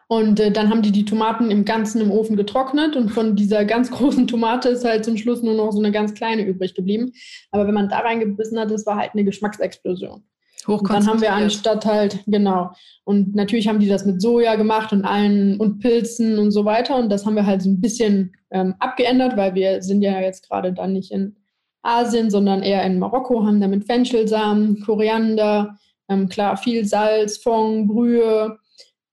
[0.07, 3.65] Und äh, dann haben die die Tomaten im Ganzen im Ofen getrocknet und von dieser
[3.65, 7.13] ganz großen Tomate ist halt zum Schluss nur noch so eine ganz kleine übrig geblieben.
[7.51, 10.23] Aber wenn man da reingebissen hat, das war halt eine Geschmacksexplosion.
[10.65, 12.71] Und dann haben wir anstatt halt, genau.
[13.03, 16.95] Und natürlich haben die das mit Soja gemacht und allen und Pilzen und so weiter.
[16.95, 20.47] Und das haben wir halt so ein bisschen ähm, abgeändert, weil wir sind ja jetzt
[20.47, 21.35] gerade dann nicht in
[21.81, 25.77] Asien, sondern eher in Marokko, haben damit Fenchelsamen, Koriander,
[26.07, 28.57] ähm, klar, viel Salz, Fond, Brühe,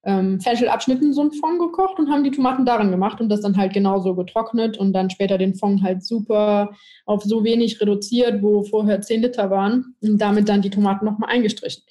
[0.02, 3.56] ähm, Fenchelabschnitten so ein Fond gekocht und haben die Tomaten darin gemacht und das dann
[3.56, 6.74] halt genauso getrocknet und dann später den Fond halt super
[7.04, 11.30] auf so wenig reduziert, wo vorher 10 Liter waren und damit dann die Tomaten nochmal
[11.30, 11.82] eingestrichen.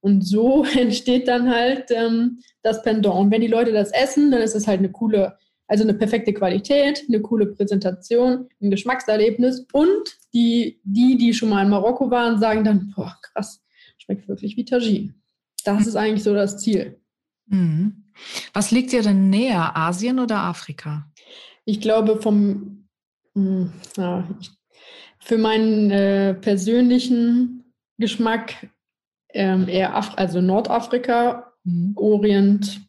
[0.00, 3.16] Und so entsteht dann halt ähm, das Pendant.
[3.16, 5.36] Und wenn die Leute das essen, dann ist es halt eine coole,
[5.66, 11.62] also eine perfekte Qualität, eine coole Präsentation, ein Geschmackserlebnis und die, die, die schon mal
[11.62, 13.62] in Marokko waren, sagen dann, boah, krass,
[13.98, 15.14] schmeckt wirklich wie Tagine.
[15.64, 16.99] Das ist eigentlich so das Ziel.
[17.50, 18.04] Mhm.
[18.52, 21.06] Was liegt dir denn näher, Asien oder Afrika?
[21.64, 22.88] Ich glaube, vom,
[23.34, 24.26] hm, ja,
[25.18, 28.68] für meinen äh, persönlichen Geschmack
[29.32, 31.92] ähm, eher Af also Nordafrika, mhm.
[31.96, 32.80] Orient,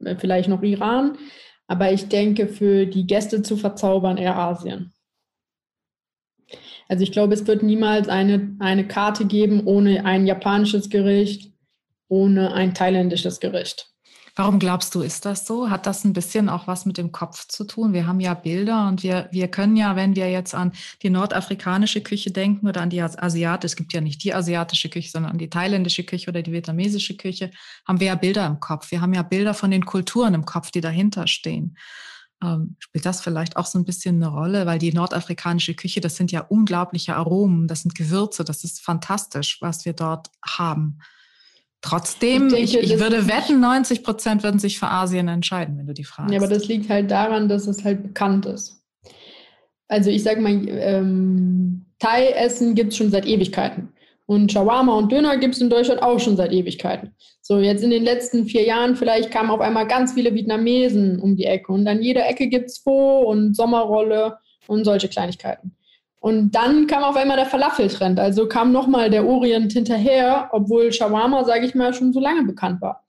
[0.00, 1.18] äh, vielleicht noch Iran.
[1.66, 4.92] Aber ich denke, für die Gäste zu verzaubern, eher Asien.
[6.88, 11.52] Also ich glaube, es wird niemals eine, eine Karte geben ohne ein japanisches Gericht,
[12.08, 13.91] ohne ein thailändisches Gericht.
[14.34, 15.68] Warum glaubst du, ist das so?
[15.68, 17.92] Hat das ein bisschen auch was mit dem Kopf zu tun?
[17.92, 20.72] Wir haben ja Bilder und wir, wir können ja, wenn wir jetzt an
[21.02, 25.10] die nordafrikanische Küche denken oder an die asiatische, es gibt ja nicht die asiatische Küche,
[25.10, 27.50] sondern an die thailändische Küche oder die vietnamesische Küche,
[27.86, 28.90] haben wir ja Bilder im Kopf.
[28.90, 31.76] Wir haben ja Bilder von den Kulturen im Kopf, die dahinter stehen.
[32.42, 36.16] Ähm, spielt das vielleicht auch so ein bisschen eine Rolle, weil die nordafrikanische Küche, das
[36.16, 41.00] sind ja unglaubliche Aromen, das sind Gewürze, das ist fantastisch, was wir dort haben.
[41.82, 45.86] Trotzdem, ich, denke, ich, ich würde wetten, 90 Prozent würden sich für Asien entscheiden, wenn
[45.86, 46.32] du die fragst.
[46.32, 48.80] Ja, aber das liegt halt daran, dass es halt bekannt ist.
[49.88, 53.92] Also ich sage mal, ähm, Thai-Essen gibt es schon seit Ewigkeiten.
[54.26, 57.14] Und Shawarma und Döner gibt es in Deutschland auch schon seit Ewigkeiten.
[57.42, 61.36] So, jetzt in den letzten vier Jahren vielleicht kamen auf einmal ganz viele Vietnamesen um
[61.36, 61.72] die Ecke.
[61.72, 65.76] Und an jeder Ecke gibt es Pho und Sommerrolle und solche Kleinigkeiten.
[66.22, 68.20] Und dann kam auf einmal der Falafel-Trend.
[68.20, 72.80] Also kam nochmal der Orient hinterher, obwohl Shawarma, sage ich mal, schon so lange bekannt
[72.80, 73.02] war.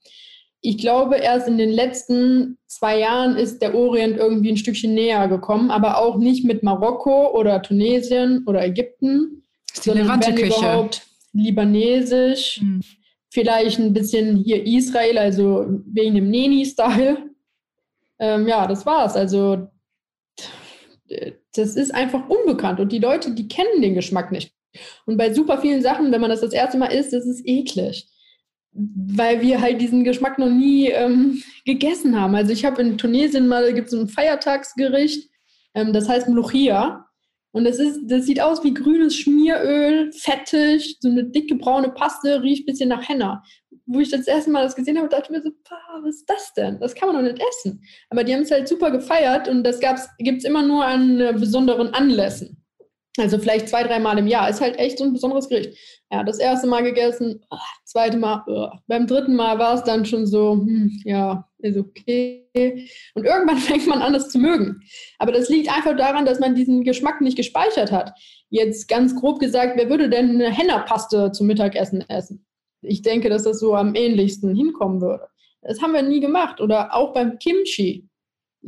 [0.60, 5.28] Ich glaube, erst in den letzten zwei Jahren ist der Orient irgendwie ein Stückchen näher
[5.28, 11.02] gekommen, aber auch nicht mit Marokko oder Tunesien oder Ägypten, sondern wenn überhaupt
[11.32, 12.80] libanesisch, hm.
[13.30, 17.30] vielleicht ein bisschen hier Israel, also wegen dem Neni-Style.
[18.18, 19.14] Ähm, ja, das war's.
[19.14, 19.68] Also
[21.54, 24.52] das ist einfach unbekannt und die Leute, die kennen den Geschmack nicht.
[25.06, 28.08] Und bei super vielen Sachen, wenn man das das erste Mal isst, das ist eklig,
[28.72, 32.34] weil wir halt diesen Geschmack noch nie ähm, gegessen haben.
[32.34, 35.30] Also ich habe in Tunesien mal, da gibt es ein Feiertagsgericht,
[35.74, 37.03] ähm, das heißt Mluchia.
[37.54, 42.42] Und das, ist, das sieht aus wie grünes Schmieröl, fettig, so eine dicke braune Paste,
[42.42, 43.42] riecht ein bisschen nach Henna
[43.86, 45.50] wo ich das erste Mal das gesehen habe, dachte ich mir so,
[46.02, 46.80] was ist das denn?
[46.80, 47.82] Das kann man doch nicht essen.
[48.10, 51.32] Aber die haben es halt super gefeiert und das gibt es immer nur an äh,
[51.34, 52.63] besonderen Anlässen.
[53.16, 54.48] Also vielleicht zwei, dreimal im Jahr.
[54.48, 55.78] Ist halt echt so ein besonderes Gericht.
[56.10, 58.70] Ja, das erste Mal gegessen, oh, zweite Mal, oh.
[58.86, 62.88] beim dritten Mal war es dann schon so, hm, ja, ist okay.
[63.14, 64.80] Und irgendwann fängt man an, das zu mögen.
[65.18, 68.12] Aber das liegt einfach daran, dass man diesen Geschmack nicht gespeichert hat.
[68.50, 72.44] Jetzt ganz grob gesagt, wer würde denn eine Hennerpaste zum Mittagessen essen?
[72.86, 75.26] ich denke, dass das so am ähnlichsten hinkommen würde.
[75.62, 76.60] Das haben wir nie gemacht.
[76.60, 78.08] Oder auch beim Kimchi.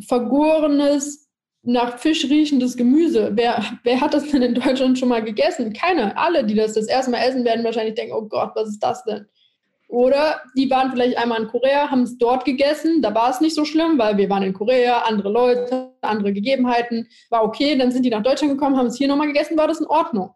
[0.06, 1.25] Vergorenes,
[1.66, 3.32] nach Fisch riechendes Gemüse.
[3.34, 5.72] Wer, wer hat das denn in Deutschland schon mal gegessen?
[5.72, 6.16] Keiner.
[6.16, 9.04] Alle, die das das erste Mal essen, werden wahrscheinlich denken, oh Gott, was ist das
[9.04, 9.26] denn?
[9.88, 13.54] Oder die waren vielleicht einmal in Korea, haben es dort gegessen, da war es nicht
[13.54, 18.02] so schlimm, weil wir waren in Korea, andere Leute, andere Gegebenheiten, war okay, dann sind
[18.02, 20.30] die nach Deutschland gekommen, haben es hier nochmal gegessen, war das in Ordnung.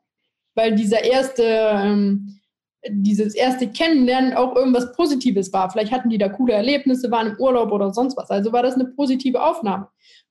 [0.55, 2.41] Weil dieser erste ähm,
[2.89, 5.71] dieses erste Kennenlernen auch irgendwas Positives war.
[5.71, 8.31] Vielleicht hatten die da coole Erlebnisse, waren im Urlaub oder sonst was.
[8.31, 9.89] Also war das eine positive Aufnahme.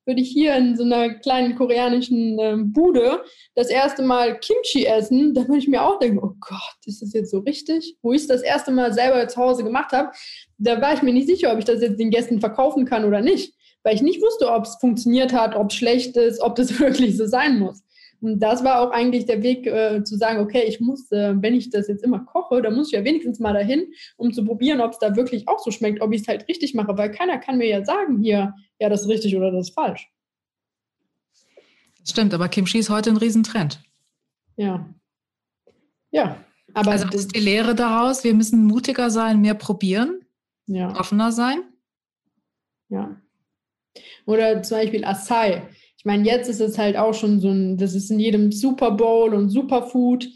[0.10, 3.22] Würde ich hier in so einer kleinen koreanischen äh, Bude
[3.54, 7.14] das erste Mal Kimchi essen, dann würde ich mir auch denken, oh Gott, ist das
[7.14, 7.96] jetzt so richtig?
[8.02, 10.10] Wo ich es das erste Mal selber zu Hause gemacht habe,
[10.58, 13.22] da war ich mir nicht sicher, ob ich das jetzt den Gästen verkaufen kann oder
[13.22, 13.54] nicht.
[13.84, 17.16] Weil ich nicht wusste, ob es funktioniert hat, ob es schlecht ist, ob das wirklich
[17.16, 17.84] so sein muss.
[18.22, 21.54] Und das war auch eigentlich der Weg äh, zu sagen, okay, ich muss, äh, wenn
[21.54, 24.82] ich das jetzt immer koche, dann muss ich ja wenigstens mal dahin, um zu probieren,
[24.82, 27.38] ob es da wirklich auch so schmeckt, ob ich es halt richtig mache, weil keiner
[27.38, 30.10] kann mir ja sagen hier, ja, das ist richtig oder das ist falsch.
[32.02, 33.82] Das stimmt, aber Kimchi ist heute ein Riesentrend.
[34.58, 34.90] Ja.
[36.12, 36.44] Ja.
[36.74, 40.22] Aber also ist die Lehre daraus, wir müssen mutiger sein, mehr probieren,
[40.68, 40.96] ja.
[41.00, 41.62] offener sein.
[42.90, 43.22] Ja.
[44.26, 45.64] Oder zum Beispiel Acai.
[46.00, 48.92] Ich meine, jetzt ist es halt auch schon so ein, das ist in jedem Super
[48.92, 50.30] Bowl und Superfood.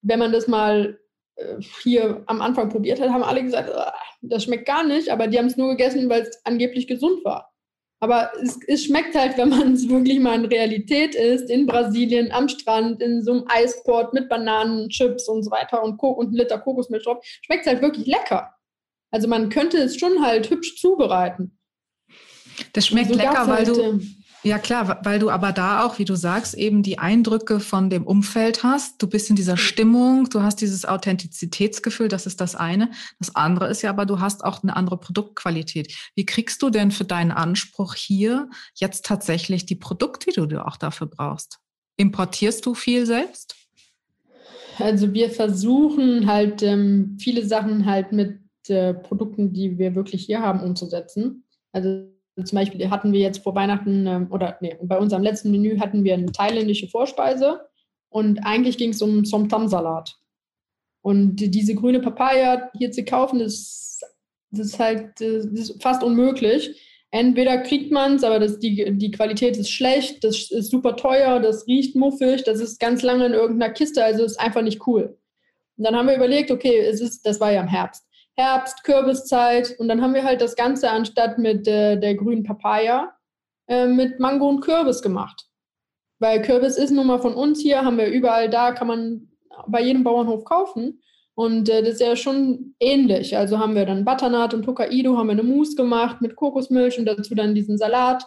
[0.00, 1.00] Wenn man das mal
[1.34, 5.26] äh, hier am Anfang probiert hat, haben alle gesagt, ah, das schmeckt gar nicht, aber
[5.26, 7.52] die haben es nur gegessen, weil es angeblich gesund war.
[7.98, 12.30] Aber es, es schmeckt halt, wenn man es wirklich mal in Realität ist, in Brasilien,
[12.30, 16.36] am Strand, in so einem Eisport mit Bananen, Chips und so weiter und, und einen
[16.36, 18.54] Liter Kokosmilch drauf, schmeckt es halt wirklich lecker.
[19.10, 21.58] Also man könnte es schon halt hübsch zubereiten.
[22.72, 25.98] Das schmeckt so lecker, weil halt, du ähm, ja, klar, weil du aber da auch,
[25.98, 29.00] wie du sagst, eben die Eindrücke von dem Umfeld hast.
[29.00, 32.90] Du bist in dieser Stimmung, du hast dieses Authentizitätsgefühl, das ist das eine.
[33.20, 35.94] Das andere ist ja aber, du hast auch eine andere Produktqualität.
[36.16, 40.76] Wie kriegst du denn für deinen Anspruch hier jetzt tatsächlich die Produkte, die du auch
[40.76, 41.60] dafür brauchst?
[41.96, 43.54] Importierst du viel selbst?
[44.78, 50.40] Also wir versuchen halt ähm, viele Sachen halt mit äh, Produkten, die wir wirklich hier
[50.40, 51.44] haben, umzusetzen.
[51.72, 55.78] Also zum Beispiel hatten wir jetzt vor Weihnachten ähm, oder nee, bei unserem letzten Menü
[55.78, 57.60] hatten wir eine thailändische Vorspeise
[58.08, 60.16] und eigentlich ging es um Som-Tam-Salat.
[61.02, 64.00] Und diese grüne Papaya hier zu kaufen, das,
[64.50, 66.80] das ist halt das ist fast unmöglich.
[67.10, 71.40] Entweder kriegt man es, aber das, die, die Qualität ist schlecht, das ist super teuer,
[71.40, 75.18] das riecht muffig, das ist ganz lange in irgendeiner Kiste, also ist einfach nicht cool.
[75.76, 78.06] Und dann haben wir überlegt, okay, es ist, das war ja im Herbst.
[78.36, 83.12] Herbst, Kürbiszeit und dann haben wir halt das Ganze anstatt mit äh, der grünen Papaya
[83.68, 85.48] äh, mit Mango und Kürbis gemacht.
[86.18, 89.28] Weil Kürbis ist nun mal von uns hier, haben wir überall da, kann man
[89.66, 91.02] bei jedem Bauernhof kaufen.
[91.34, 93.36] Und äh, das ist ja schon ähnlich.
[93.36, 97.06] Also haben wir dann Butternut und Hokkaido, haben wir eine Mousse gemacht mit Kokosmilch und
[97.06, 98.24] dazu dann diesen Salat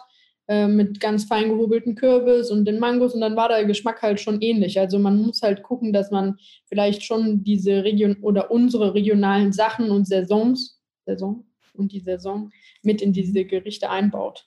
[0.48, 4.20] äh, mit ganz fein gehobelten Kürbis und den Mangos und dann war der Geschmack halt
[4.20, 4.78] schon ähnlich.
[4.78, 6.36] Also man muss halt gucken, dass man
[6.66, 11.44] vielleicht schon diese Region oder unsere regionalen Sachen und Saisons, Saison
[11.74, 12.50] und die Saison
[12.82, 14.46] mit in diese Gerichte einbaut.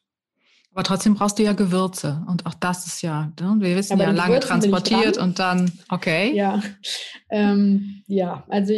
[0.72, 3.58] Aber trotzdem brauchst du ja Gewürze und auch das ist ja, ne?
[3.60, 6.34] wir wissen ja, ja lange transportiert und dann, okay.
[6.36, 6.62] Ja,
[7.30, 8.74] ähm, ja, also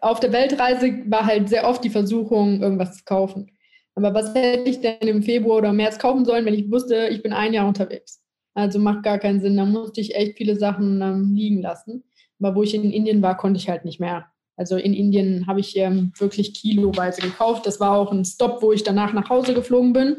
[0.00, 3.50] auf der Weltreise war halt sehr oft die Versuchung, irgendwas zu kaufen.
[3.98, 7.20] Aber was hätte ich denn im Februar oder März kaufen sollen, wenn ich wusste, ich
[7.20, 8.22] bin ein Jahr unterwegs?
[8.54, 9.56] Also macht gar keinen Sinn.
[9.56, 12.04] Da musste ich echt viele Sachen ähm, liegen lassen.
[12.38, 14.26] Aber wo ich in Indien war, konnte ich halt nicht mehr.
[14.56, 17.66] Also in Indien habe ich ähm, wirklich kiloweise gekauft.
[17.66, 20.18] Das war auch ein Stop, wo ich danach nach Hause geflogen bin.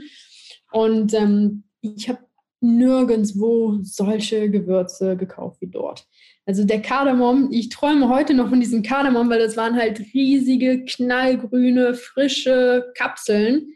[0.73, 2.19] Und ähm, ich habe
[2.59, 6.05] nirgendwo solche Gewürze gekauft wie dort.
[6.49, 10.83] Also der Kardamom, ich träume heute noch von diesem Kardamom, weil das waren halt riesige,
[10.83, 13.75] knallgrüne, frische Kapseln.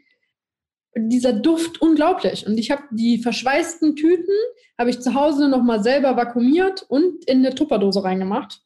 [0.96, 2.48] Dieser Duft unglaublich.
[2.48, 4.34] Und ich habe die verschweißten Tüten,
[4.76, 8.60] habe ich zu Hause nochmal selber vakuumiert und in eine Tupperdose reingemacht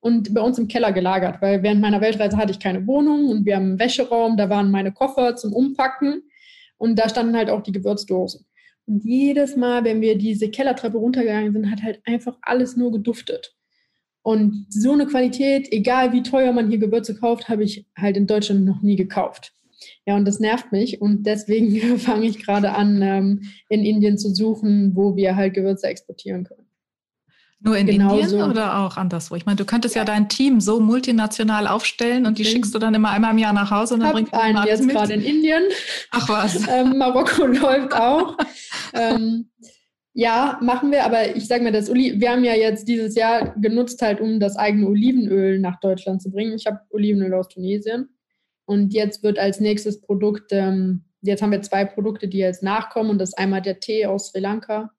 [0.00, 3.46] und bei uns im Keller gelagert, weil während meiner Weltreise hatte ich keine Wohnung und
[3.46, 6.24] wir haben einen Wäscheraum, da waren meine Koffer zum Umpacken
[6.78, 8.44] und da standen halt auch die Gewürzdosen.
[8.86, 13.54] Und jedes Mal, wenn wir diese Kellertreppe runtergegangen sind, hat halt einfach alles nur geduftet.
[14.22, 18.26] Und so eine Qualität, egal wie teuer man hier Gewürze kauft, habe ich halt in
[18.26, 19.52] Deutschland noch nie gekauft.
[20.06, 21.00] Ja, und das nervt mich.
[21.00, 25.88] Und deswegen fange ich gerade an, ähm, in Indien zu suchen, wo wir halt Gewürze
[25.88, 26.66] exportieren können.
[27.64, 28.44] Nur in genau Indien so.
[28.44, 29.36] oder auch anderswo?
[29.36, 30.00] Ich meine, du könntest ja.
[30.00, 30.04] ja.
[30.04, 33.70] dein Team so multinational aufstellen und die schickst du dann immer einmal im Jahr nach
[33.70, 35.62] Hause und dann bringst du einen jetzt gerade in Indien.
[36.10, 36.66] Ach was.
[36.68, 38.36] ähm, Marokko läuft auch.
[38.94, 39.48] ähm,
[40.12, 43.54] ja, machen wir, aber ich sage mir, das Oli wir haben ja jetzt dieses Jahr
[43.56, 46.54] genutzt halt, um das eigene Olivenöl nach Deutschland zu bringen.
[46.54, 48.08] Ich habe Olivenöl aus Tunesien
[48.66, 53.10] und jetzt wird als nächstes Produkt, ähm, jetzt haben wir zwei Produkte, die jetzt nachkommen
[53.10, 54.90] und das ist einmal der Tee aus Sri Lanka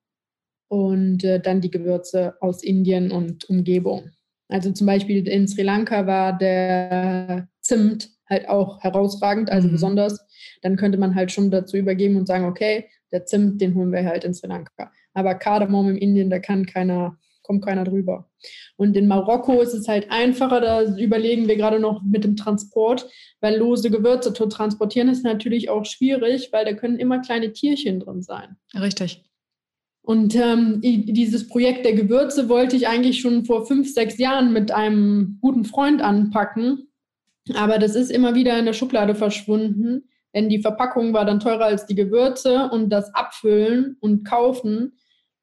[0.74, 4.10] und äh, dann die Gewürze aus Indien und Umgebung.
[4.48, 9.74] Also zum Beispiel in Sri Lanka war der Zimt halt auch herausragend, also mhm.
[9.74, 10.26] besonders.
[10.64, 14.04] Dann könnte man halt schon dazu übergeben und sagen, okay, der Zimt, den holen wir
[14.04, 14.92] halt in Sri Lanka.
[15.14, 18.32] Aber Kardamom im Indien, da kann keiner, kommt keiner drüber.
[18.76, 23.08] Und in Marokko ist es halt einfacher, da überlegen wir gerade noch mit dem Transport,
[23.42, 28.00] weil lose Gewürze zu transportieren ist natürlich auch schwierig, weil da können immer kleine Tierchen
[28.00, 28.58] drin sein.
[28.74, 29.24] Richtig.
[30.06, 34.72] Und ähm, dieses Projekt der Gewürze wollte ich eigentlich schon vor fünf, sechs Jahren mit
[34.72, 36.90] einem guten Freund anpacken.
[37.56, 41.66] Aber das ist immer wieder in der Schublade verschwunden, denn die Verpackung war dann teurer
[41.66, 44.94] als die Gewürze und das Abfüllen und Kaufen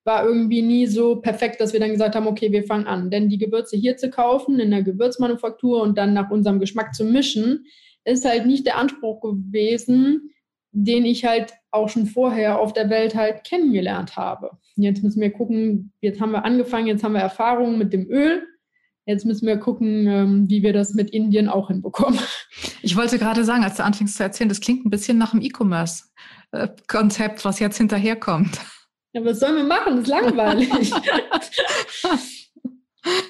[0.04, 3.10] war irgendwie nie so perfekt, dass wir dann gesagt haben, okay, wir fangen an.
[3.10, 7.04] Denn die Gewürze hier zu kaufen, in der Gewürzmanufaktur und dann nach unserem Geschmack zu
[7.04, 7.66] mischen,
[8.04, 10.30] ist halt nicht der Anspruch gewesen,
[10.72, 14.50] den ich halt auch schon vorher auf der Welt halt kennengelernt habe.
[14.76, 18.46] Jetzt müssen wir gucken, jetzt haben wir angefangen, jetzt haben wir Erfahrungen mit dem Öl.
[19.06, 22.18] Jetzt müssen wir gucken, ähm, wie wir das mit Indien auch hinbekommen.
[22.82, 25.42] Ich wollte gerade sagen, als du anfängst zu erzählen, das klingt ein bisschen nach einem
[25.42, 28.58] E-Commerce-Konzept, was jetzt hinterherkommt.
[29.12, 29.96] Ja, was sollen wir machen?
[29.96, 30.70] Das ist langweilig.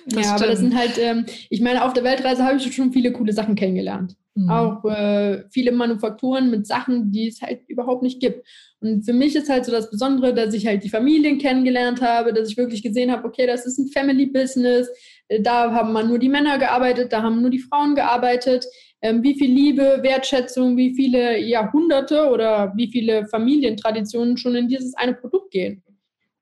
[0.06, 3.12] Ja, aber das sind halt, ähm, ich meine, auf der Weltreise habe ich schon viele
[3.12, 4.16] coole Sachen kennengelernt.
[4.34, 4.50] Mhm.
[4.50, 8.46] Auch äh, viele Manufakturen mit Sachen, die es halt überhaupt nicht gibt.
[8.80, 12.32] Und für mich ist halt so das Besondere, dass ich halt die Familien kennengelernt habe,
[12.32, 14.88] dass ich wirklich gesehen habe, okay, das ist ein Family Business.
[15.28, 18.66] Äh, da haben man nur die Männer gearbeitet, da haben nur die Frauen gearbeitet.
[19.02, 24.94] Ähm, wie viel Liebe, Wertschätzung, wie viele Jahrhunderte oder wie viele Familientraditionen schon in dieses
[24.94, 25.82] eine Produkt gehen.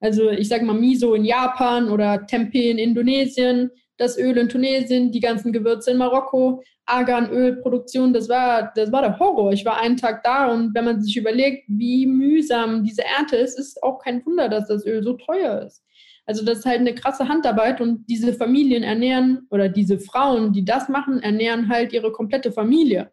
[0.00, 5.10] Also ich sage mal Miso in Japan oder Tempeh in Indonesien, das Öl in Tunesien,
[5.10, 9.52] die ganzen Gewürze in Marokko, Arganölproduktion, das war, das war der Horror.
[9.52, 13.58] Ich war einen Tag da und wenn man sich überlegt, wie mühsam diese Ernte ist,
[13.58, 15.82] ist auch kein Wunder, dass das Öl so teuer ist.
[16.26, 20.64] Also das ist halt eine krasse Handarbeit und diese Familien ernähren oder diese Frauen, die
[20.64, 23.10] das machen, ernähren halt ihre komplette Familie.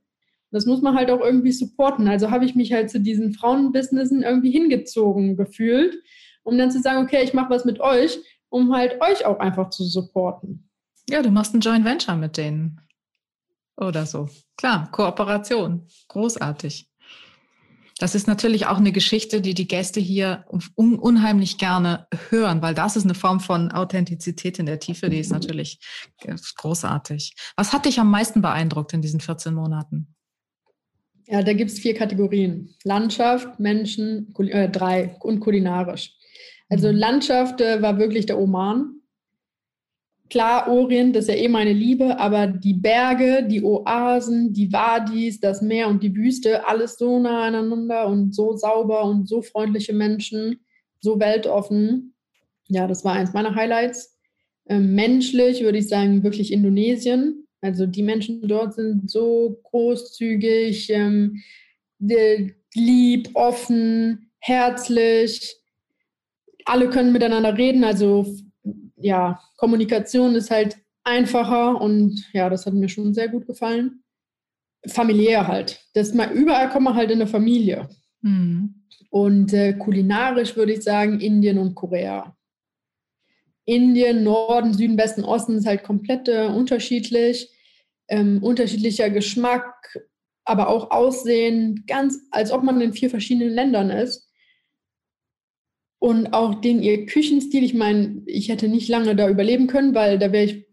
[0.51, 2.07] Das muss man halt auch irgendwie supporten.
[2.07, 5.97] Also habe ich mich halt zu diesen Frauenbusinessen irgendwie hingezogen gefühlt,
[6.45, 8.17] um dann zu sagen, okay, ich mache was mit euch,
[8.49, 10.69] um halt euch auch einfach zu supporten.
[11.09, 12.79] Ja, du machst ein Joint Venture mit denen.
[13.77, 14.29] Oder so.
[14.55, 15.87] Klar, Kooperation.
[16.07, 16.89] Großartig.
[17.97, 22.73] Das ist natürlich auch eine Geschichte, die die Gäste hier un unheimlich gerne hören, weil
[22.73, 25.79] das ist eine Form von Authentizität in der Tiefe, die ist natürlich
[26.57, 27.35] großartig.
[27.55, 30.13] Was hat dich am meisten beeindruckt in diesen 14 Monaten?
[31.27, 32.75] Ja, da gibt es vier Kategorien.
[32.83, 36.13] Landschaft, Menschen, äh, drei und kulinarisch.
[36.69, 36.97] Also mhm.
[36.97, 39.01] Landschaft äh, war wirklich der Oman.
[40.29, 45.39] Klar, Orient, das ist ja eh meine Liebe, aber die Berge, die Oasen, die Wadis,
[45.39, 49.93] das Meer und die Wüste, alles so nah aneinander und so sauber und so freundliche
[49.93, 50.65] Menschen,
[50.99, 52.15] so weltoffen.
[52.67, 54.17] Ja, das war eins meiner Highlights.
[54.67, 57.47] Ähm, menschlich würde ich sagen, wirklich Indonesien.
[57.61, 61.43] Also die Menschen dort sind so großzügig, ähm,
[62.73, 65.61] lieb, offen, herzlich
[66.65, 67.83] alle können miteinander reden.
[67.83, 68.25] Also
[68.97, 74.03] ja, Kommunikation ist halt einfacher und ja, das hat mir schon sehr gut gefallen.
[74.87, 75.81] Familiär halt.
[75.93, 77.87] Das mal überall kommt man halt in eine Familie.
[78.21, 78.83] Mhm.
[79.09, 82.35] Und äh, kulinarisch würde ich sagen Indien und Korea.
[83.65, 87.49] Indien, Norden, Süden, Westen, Osten ist halt komplett äh, unterschiedlich.
[88.07, 89.97] Ähm, unterschiedlicher Geschmack,
[90.43, 94.24] aber auch Aussehen, ganz als ob man in vier verschiedenen Ländern ist.
[96.05, 100.19] Und auch den ihr Küchenstil, ich meine, ich hätte nicht lange da überleben können, weil
[100.19, 100.67] da wäre ich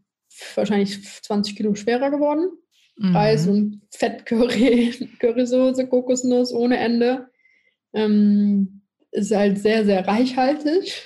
[0.55, 2.51] wahrscheinlich 20 Kilo schwerer geworden.
[2.99, 3.17] Mhm.
[3.17, 7.31] Reis und Fettcurry, Currysoße, Kokosnuss ohne Ende.
[7.95, 11.03] Ähm, ist halt sehr, sehr reichhaltig.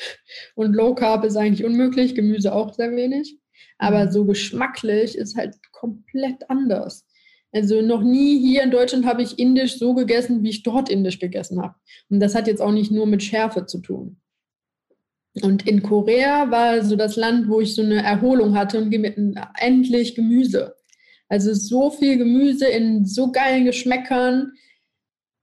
[0.56, 3.38] Und Low Carb ist eigentlich unmöglich, Gemüse auch sehr wenig.
[3.78, 4.10] Aber mhm.
[4.10, 7.05] so geschmacklich ist halt komplett anders.
[7.52, 11.18] Also noch nie hier in Deutschland habe ich indisch so gegessen, wie ich dort indisch
[11.18, 11.74] gegessen habe.
[12.10, 14.20] Und das hat jetzt auch nicht nur mit Schärfe zu tun.
[15.42, 18.92] Und in Korea war so das Land, wo ich so eine Erholung hatte und
[19.58, 20.74] endlich Gemüse.
[21.28, 24.52] Also so viel Gemüse in so geilen Geschmäckern.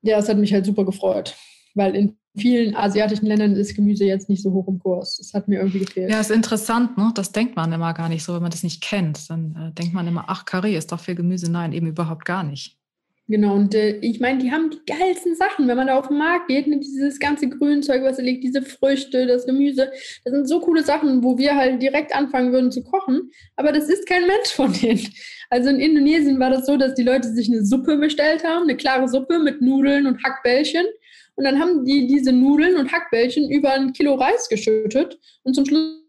[0.01, 1.35] Ja, das hat mich halt super gefreut,
[1.75, 5.17] weil in vielen asiatischen Ländern ist Gemüse jetzt nicht so hoch im Kurs.
[5.17, 6.09] Das hat mir irgendwie gefehlt.
[6.09, 7.11] Ja, ist interessant, ne?
[7.15, 9.29] Das denkt man immer gar nicht so, wenn man das nicht kennt.
[9.29, 11.51] Dann äh, denkt man immer, ach, Curry ist doch viel Gemüse.
[11.51, 12.77] Nein, eben überhaupt gar nicht.
[13.29, 16.17] Genau, und äh, ich meine, die haben die geilsten Sachen, wenn man da auf den
[16.17, 19.89] Markt geht, ne, dieses ganze Grünzeug, was da liegt, diese Früchte, das Gemüse,
[20.25, 23.87] das sind so coole Sachen, wo wir halt direkt anfangen würden zu kochen, aber das
[23.87, 25.07] ist kein Mensch von denen.
[25.49, 28.75] Also in Indonesien war das so, dass die Leute sich eine Suppe bestellt haben, eine
[28.75, 30.85] klare Suppe mit Nudeln und Hackbällchen
[31.35, 35.65] und dann haben die diese Nudeln und Hackbällchen über ein Kilo Reis geschüttet und zum
[35.65, 36.03] Schluss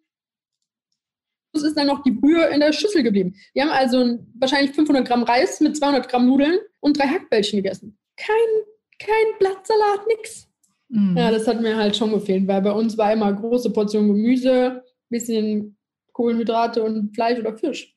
[1.55, 3.35] ist dann noch die Brühe in der Schüssel geblieben.
[3.55, 7.97] Die haben also wahrscheinlich 500 Gramm Reis mit 200 Gramm Nudeln und drei Hackbällchen gegessen.
[8.17, 8.35] Kein,
[8.99, 10.49] kein Blattsalat, nix.
[10.89, 11.17] Mhm.
[11.17, 14.83] Ja, das hat mir halt schon gefehlt, weil bei uns war immer große Portion Gemüse,
[15.09, 15.77] bisschen
[16.13, 17.97] Kohlenhydrate und Fleisch oder Fisch.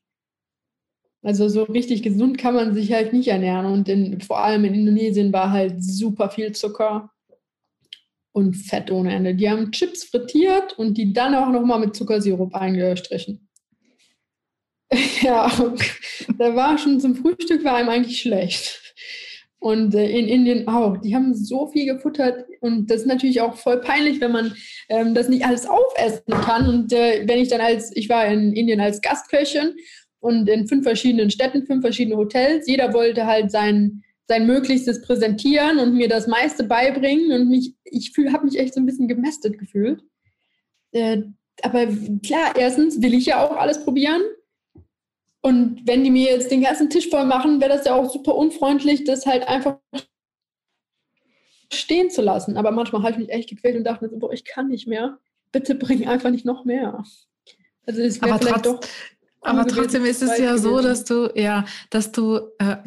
[1.24, 3.66] Also so richtig gesund kann man sich halt nicht ernähren.
[3.66, 7.12] Und in, vor allem in Indonesien war halt super viel Zucker
[8.38, 9.34] und Fett ohne Ende.
[9.34, 13.50] Die haben Chips frittiert und die dann auch nochmal mit Zuckersirup eingestrichen.
[15.22, 15.52] ja,
[16.38, 18.94] da war schon zum Frühstück war einem eigentlich schlecht.
[19.58, 20.98] Und äh, in Indien auch.
[20.98, 24.56] Die haben so viel gefuttert und das ist natürlich auch voll peinlich, wenn man
[24.88, 26.70] ähm, das nicht alles aufessen kann.
[26.70, 29.76] Und äh, wenn ich dann als, ich war in Indien als Gastköchin
[30.20, 35.80] und in fünf verschiedenen Städten, fünf verschiedene Hotels, jeder wollte halt sein, sein Möglichstes präsentieren
[35.80, 37.32] und mir das meiste beibringen.
[37.32, 40.04] Und mich, ich habe mich echt so ein bisschen gemästet gefühlt.
[40.92, 41.24] Äh,
[41.64, 41.88] aber
[42.24, 44.22] klar, erstens will ich ja auch alles probieren.
[45.42, 48.36] Und wenn die mir jetzt den ganzen Tisch voll machen, wäre das ja auch super
[48.36, 49.80] unfreundlich, das halt einfach
[51.72, 52.58] stehen zu lassen.
[52.58, 54.88] Aber manchmal habe ich mich echt gequält und dachte mir so, boah, ich kann nicht
[54.88, 55.20] mehr.
[55.52, 57.04] Bitte bring einfach nicht noch mehr.
[57.86, 58.82] Also es wäre vielleicht doch
[59.42, 62.78] aber trotzdem ist es ja so, dass du, ja, dass du, äh,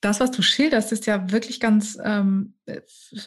[0.00, 2.54] das, was du schilderst, ist ja wirklich ganz ähm,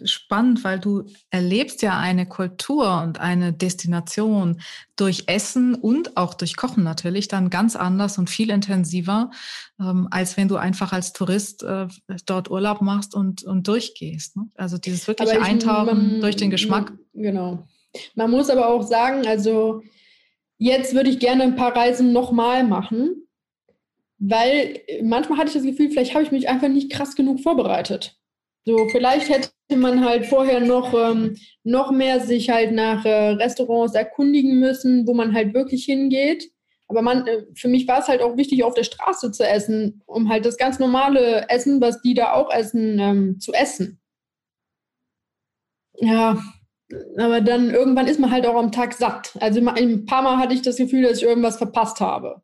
[0.05, 4.61] spannend, weil du erlebst ja eine Kultur und eine Destination
[4.95, 9.31] durch Essen und auch durch Kochen natürlich dann ganz anders und viel intensiver,
[9.79, 11.87] ähm, als wenn du einfach als Tourist äh,
[12.25, 14.35] dort Urlaub machst und, und durchgehst.
[14.37, 14.49] Ne?
[14.55, 16.91] Also dieses wirkliche Eintauchen man, durch den Geschmack.
[17.13, 17.67] Man, genau.
[18.15, 19.83] Man muss aber auch sagen, also
[20.63, 23.27] Jetzt würde ich gerne ein paar Reisen nochmal machen,
[24.17, 28.17] weil manchmal hatte ich das Gefühl, vielleicht habe ich mich einfach nicht krass genug vorbereitet.
[28.63, 31.35] So, vielleicht hätte man halt vorher noch, ähm,
[31.65, 36.49] noch mehr sich halt nach äh, Restaurants erkundigen müssen, wo man halt wirklich hingeht.
[36.87, 40.01] Aber man, äh, für mich war es halt auch wichtig, auf der Straße zu essen,
[40.05, 43.99] um halt das ganz normale Essen, was die da auch essen, ähm, zu essen.
[45.99, 46.41] Ja,
[47.17, 49.33] aber dann irgendwann ist man halt auch am Tag satt.
[49.39, 52.41] Also ein paar Mal hatte ich das Gefühl, dass ich irgendwas verpasst habe.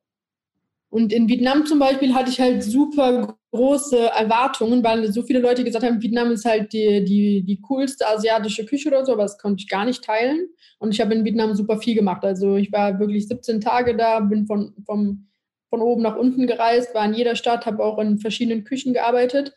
[0.92, 5.64] Und in Vietnam zum Beispiel hatte ich halt super große Erwartungen, weil so viele Leute
[5.64, 9.38] gesagt haben, Vietnam ist halt die, die, die coolste asiatische Küche oder so, aber das
[9.38, 10.48] konnte ich gar nicht teilen.
[10.80, 12.24] Und ich habe in Vietnam super viel gemacht.
[12.24, 15.28] Also ich war wirklich 17 Tage da, bin von, vom,
[15.70, 19.54] von oben nach unten gereist, war in jeder Stadt, habe auch in verschiedenen Küchen gearbeitet.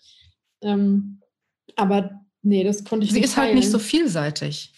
[0.63, 1.21] Ähm,
[1.77, 3.29] aber nee, das konnte ich Sie nicht.
[3.29, 3.47] Sie ist teilen.
[3.49, 4.72] halt nicht so vielseitig.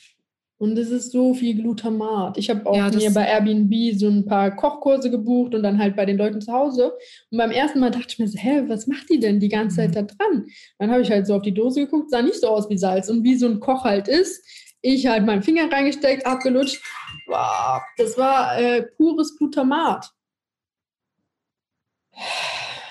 [0.56, 2.38] Und es ist so viel Glutamat.
[2.38, 5.96] Ich habe auch ja, mir bei Airbnb so ein paar Kochkurse gebucht und dann halt
[5.96, 6.92] bei den Leuten zu Hause.
[7.30, 9.76] Und beim ersten Mal dachte ich mir so, hä, was macht die denn die ganze
[9.76, 9.94] Zeit mhm.
[9.94, 10.46] da dran?
[10.78, 13.08] Dann habe ich halt so auf die Dose geguckt, sah nicht so aus wie Salz.
[13.08, 14.46] Und wie so ein Koch halt ist,
[14.80, 16.82] ich halt meinen Finger reingesteckt, abgelutscht.
[17.26, 20.10] Wow, das war äh, pures Glutamat.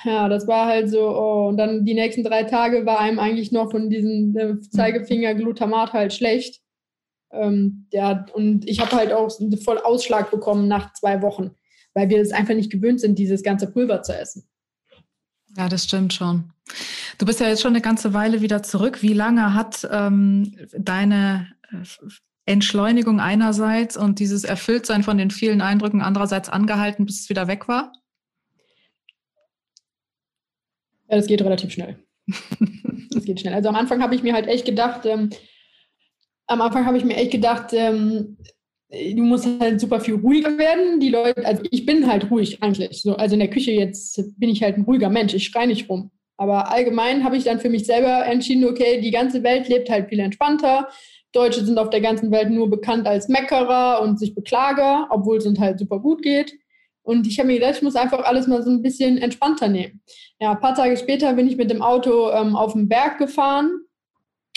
[0.04, 3.52] Ja, das war halt so, oh, und dann die nächsten drei Tage war einem eigentlich
[3.52, 6.63] noch von diesem äh, Zeigefinger Glutamat halt schlecht.
[7.34, 9.32] Ähm, ja, und ich habe halt auch
[9.64, 11.52] voll Ausschlag bekommen nach zwei Wochen,
[11.94, 14.48] weil wir es einfach nicht gewöhnt sind, dieses ganze Pulver zu essen.
[15.58, 16.52] Ja, das stimmt schon.
[17.18, 19.02] Du bist ja jetzt schon eine ganze Weile wieder zurück.
[19.02, 21.84] Wie lange hat ähm, deine äh,
[22.46, 27.68] Entschleunigung einerseits und dieses Erfülltsein von den vielen Eindrücken andererseits angehalten, bis es wieder weg
[27.68, 27.94] war?
[31.10, 31.98] Ja, das geht relativ schnell.
[33.12, 33.54] das geht schnell.
[33.54, 35.30] Also am Anfang habe ich mir halt echt gedacht, ähm,
[36.48, 38.38] am Anfang habe ich mir echt gedacht, ähm,
[38.90, 41.00] du musst halt super viel ruhiger werden.
[41.00, 43.02] Die Leute, also ich bin halt ruhig eigentlich.
[43.02, 45.90] So, also in der Küche jetzt bin ich halt ein ruhiger Mensch, ich schreie nicht
[45.90, 46.12] rum.
[46.38, 50.10] Aber allgemein habe ich dann für mich selber entschieden, okay, die ganze Welt lebt halt
[50.10, 50.90] viel entspannter.
[51.32, 55.46] Deutsche sind auf der ganzen Welt nur bekannt als Meckerer und sich Beklager, obwohl es
[55.46, 56.54] uns halt super gut geht.
[57.02, 60.02] Und ich habe mir gedacht, ich muss einfach alles mal so ein bisschen entspannter nehmen.
[60.40, 63.72] Ja, ein paar Tage später bin ich mit dem Auto ähm, auf den Berg gefahren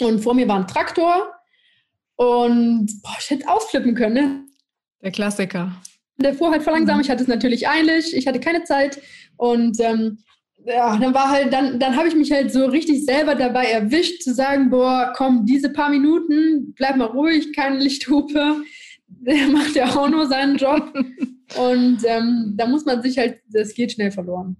[0.00, 1.35] und vor mir war ein Traktor
[2.16, 4.14] und boah, ich hätte ausflippen können.
[4.14, 4.44] Ne?
[5.02, 5.72] Der Klassiker.
[6.18, 6.96] Der fuhr halt voll langsam.
[6.96, 7.02] Mhm.
[7.02, 8.16] Ich hatte es natürlich eilig.
[8.16, 9.00] Ich hatte keine Zeit.
[9.36, 10.18] Und ähm,
[10.64, 14.22] ja, dann war halt, dann, dann habe ich mich halt so richtig selber dabei erwischt,
[14.22, 18.62] zu sagen, boah, komm, diese paar Minuten, bleib mal ruhig, keine Lichthupe.
[19.06, 20.92] Der macht ja auch nur seinen Job.
[21.56, 24.56] Und ähm, da muss man sich halt, das geht schnell verloren.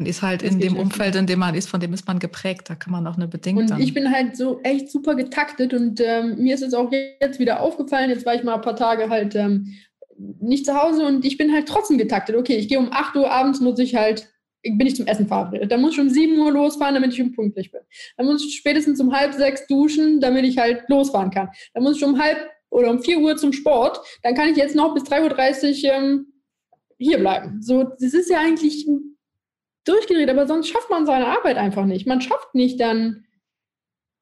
[0.00, 2.18] Man ist halt das in dem Umfeld, in dem man ist, von dem ist man
[2.18, 2.70] geprägt.
[2.70, 3.70] Da kann man auch eine Bedingung.
[3.70, 7.38] Und ich bin halt so echt super getaktet und ähm, mir ist es auch jetzt
[7.38, 8.08] wieder aufgefallen.
[8.08, 9.74] Jetzt war ich mal ein paar Tage halt ähm,
[10.16, 12.34] nicht zu Hause und ich bin halt trotzdem getaktet.
[12.34, 14.26] Okay, ich gehe um 8 Uhr abends, muss ich halt,
[14.62, 15.70] bin ich zum Essen verabredet.
[15.70, 17.82] Dann muss ich um 7 Uhr losfahren, damit ich um pünktlich bin.
[18.16, 21.50] Dann muss ich spätestens um halb sechs duschen, damit ich halt losfahren kann.
[21.74, 22.38] Dann muss ich um halb
[22.70, 24.00] oder um 4 Uhr zum Sport.
[24.22, 26.26] Dann kann ich jetzt noch bis 3.30 Uhr ähm,
[26.96, 27.60] hier bleiben.
[27.60, 28.86] So, das ist ja eigentlich
[29.84, 32.06] durchgedreht, aber sonst schafft man seine Arbeit einfach nicht.
[32.06, 33.24] Man schafft nicht dann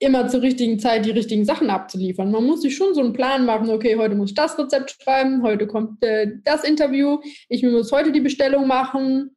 [0.00, 2.30] immer zur richtigen Zeit die richtigen Sachen abzuliefern.
[2.30, 5.42] Man muss sich schon so einen Plan machen, okay, heute muss ich das Rezept schreiben,
[5.42, 9.34] heute kommt äh, das Interview, ich muss heute die Bestellung machen.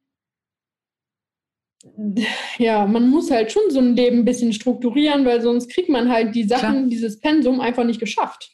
[2.58, 6.12] Ja, man muss halt schon so ein Leben ein bisschen strukturieren, weil sonst kriegt man
[6.12, 6.88] halt die Sachen, Klar.
[6.88, 8.52] dieses Pensum einfach nicht geschafft.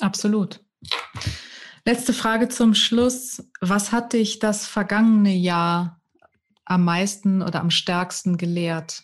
[0.00, 0.60] Absolut.
[1.84, 3.50] Letzte Frage zum Schluss.
[3.60, 5.97] Was hat dich das vergangene Jahr
[6.68, 9.02] am meisten oder am stärksten gelehrt?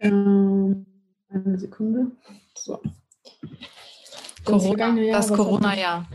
[0.00, 0.86] Ähm,
[1.30, 2.12] eine Sekunde.
[2.54, 2.80] So.
[4.44, 5.16] Das Corona-Jahr.
[5.16, 6.08] Das Corona-Jahr.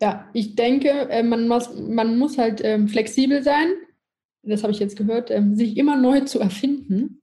[0.00, 3.68] Ja, ich denke, äh, man muss, man muss halt ähm, flexibel sein.
[4.42, 7.20] Das habe ich jetzt gehört, ähm, sich immer neu zu erfinden.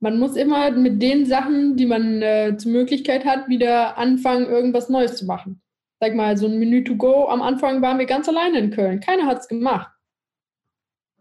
[0.00, 4.88] Man muss immer mit den Sachen, die man äh, zur Möglichkeit hat, wieder anfangen, irgendwas
[4.88, 5.62] Neues zu machen.
[6.00, 7.28] Sag mal, so ein Menü to go.
[7.28, 8.98] Am Anfang waren wir ganz alleine in Köln.
[8.98, 9.92] Keiner hat es gemacht.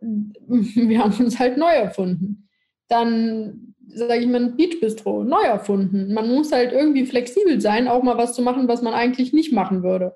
[0.47, 2.49] Wir haben uns halt neu erfunden.
[2.87, 6.13] Dann sage ich mal, ein Beach Bistro neu erfunden.
[6.13, 9.51] Man muss halt irgendwie flexibel sein, auch mal was zu machen, was man eigentlich nicht
[9.51, 10.15] machen würde.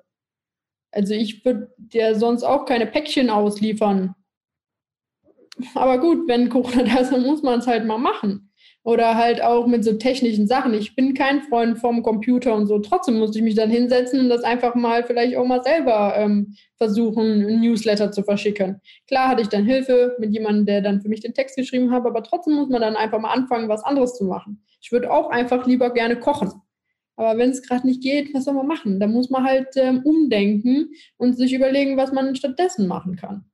[0.92, 4.14] Also ich würde dir sonst auch keine Päckchen ausliefern.
[5.74, 8.45] Aber gut, wenn Corona da ist, dann muss man es halt mal machen.
[8.86, 10.72] Oder halt auch mit so technischen Sachen.
[10.72, 12.78] Ich bin kein Freund vom Computer und so.
[12.78, 16.54] Trotzdem musste ich mich dann hinsetzen und das einfach mal vielleicht auch mal selber ähm,
[16.76, 18.80] versuchen, ein Newsletter zu verschicken.
[19.08, 22.06] Klar hatte ich dann Hilfe mit jemandem, der dann für mich den Text geschrieben hat,
[22.06, 24.64] aber trotzdem muss man dann einfach mal anfangen, was anderes zu machen.
[24.80, 26.52] Ich würde auch einfach lieber gerne kochen.
[27.16, 29.00] Aber wenn es gerade nicht geht, was soll man machen?
[29.00, 33.46] Da muss man halt ähm, umdenken und sich überlegen, was man stattdessen machen kann.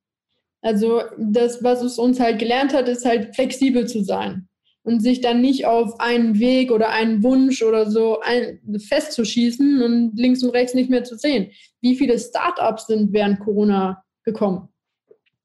[0.60, 4.50] Also das, was es uns halt gelernt hat, ist halt flexibel zu sein
[4.84, 10.18] und sich dann nicht auf einen Weg oder einen Wunsch oder so ein, festzuschießen und
[10.18, 11.50] links und rechts nicht mehr zu sehen.
[11.80, 14.68] Wie viele Startups sind während Corona gekommen?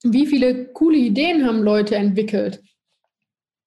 [0.03, 2.61] Wie viele coole Ideen haben Leute entwickelt?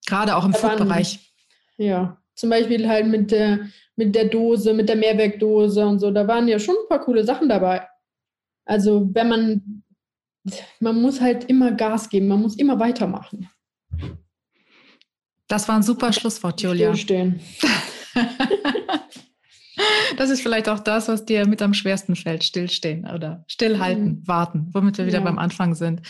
[0.05, 1.33] Gerade auch im Food-Bereich.
[1.77, 6.11] Ja, zum Beispiel halt mit der, mit der Dose, mit der Mehrwerkdose und so.
[6.11, 7.87] Da waren ja schon ein paar coole Sachen dabei.
[8.65, 9.83] Also wenn man,
[10.79, 13.49] man muss halt immer Gas geben, man muss immer weitermachen.
[15.51, 16.95] Das war ein super Schlusswort, Julia.
[16.95, 17.41] Stillstehen.
[20.17, 24.27] das ist vielleicht auch das, was dir mit am schwersten fällt, stillstehen oder stillhalten, mhm.
[24.27, 25.23] warten, womit wir wieder ja.
[25.25, 26.03] beim Anfang sind.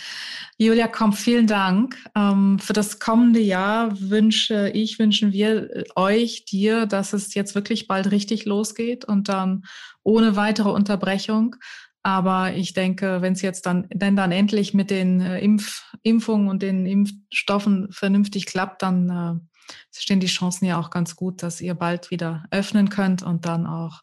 [0.60, 1.98] Julia, komm, vielen Dank.
[2.16, 7.56] Ähm, für das kommende Jahr wünsche ich, wünschen wir äh, euch, dir, dass es jetzt
[7.56, 9.64] wirklich bald richtig losgeht und dann
[10.04, 11.56] ohne weitere Unterbrechung
[12.04, 16.48] aber ich denke, wenn es jetzt dann, denn dann endlich mit den äh, Impf, Impfungen
[16.48, 21.62] und den Impfstoffen vernünftig klappt, dann äh, stehen die Chancen ja auch ganz gut, dass
[21.62, 24.02] ihr bald wieder öffnen könnt und dann auch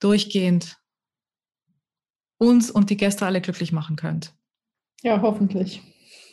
[0.00, 0.76] durchgehend
[2.38, 4.34] uns und die Gäste alle glücklich machen könnt.
[5.02, 5.82] Ja, hoffentlich.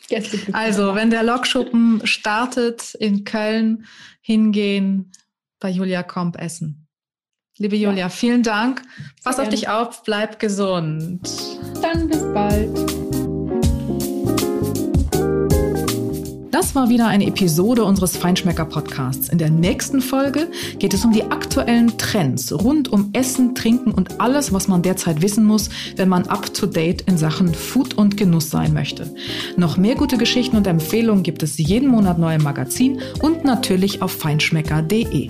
[0.08, 3.86] Gäste glücklich also, wenn der Lokschuppen startet in Köln,
[4.22, 5.12] hingehen,
[5.60, 6.85] bei Julia Komp essen.
[7.58, 8.10] Liebe Julia, ja.
[8.10, 8.82] vielen Dank.
[9.24, 11.22] Pass auf dich auf, bleib gesund.
[11.82, 12.70] Dann bis bald.
[16.52, 19.30] Das war wieder eine Episode unseres Feinschmecker-Podcasts.
[19.30, 20.50] In der nächsten Folge
[20.80, 25.22] geht es um die aktuellen Trends rund um Essen, Trinken und alles, was man derzeit
[25.22, 29.16] wissen muss, wenn man up-to-date in Sachen Food und Genuss sein möchte.
[29.56, 34.02] Noch mehr gute Geschichten und Empfehlungen gibt es jeden Monat neu im Magazin und natürlich
[34.02, 35.30] auf feinschmecker.de.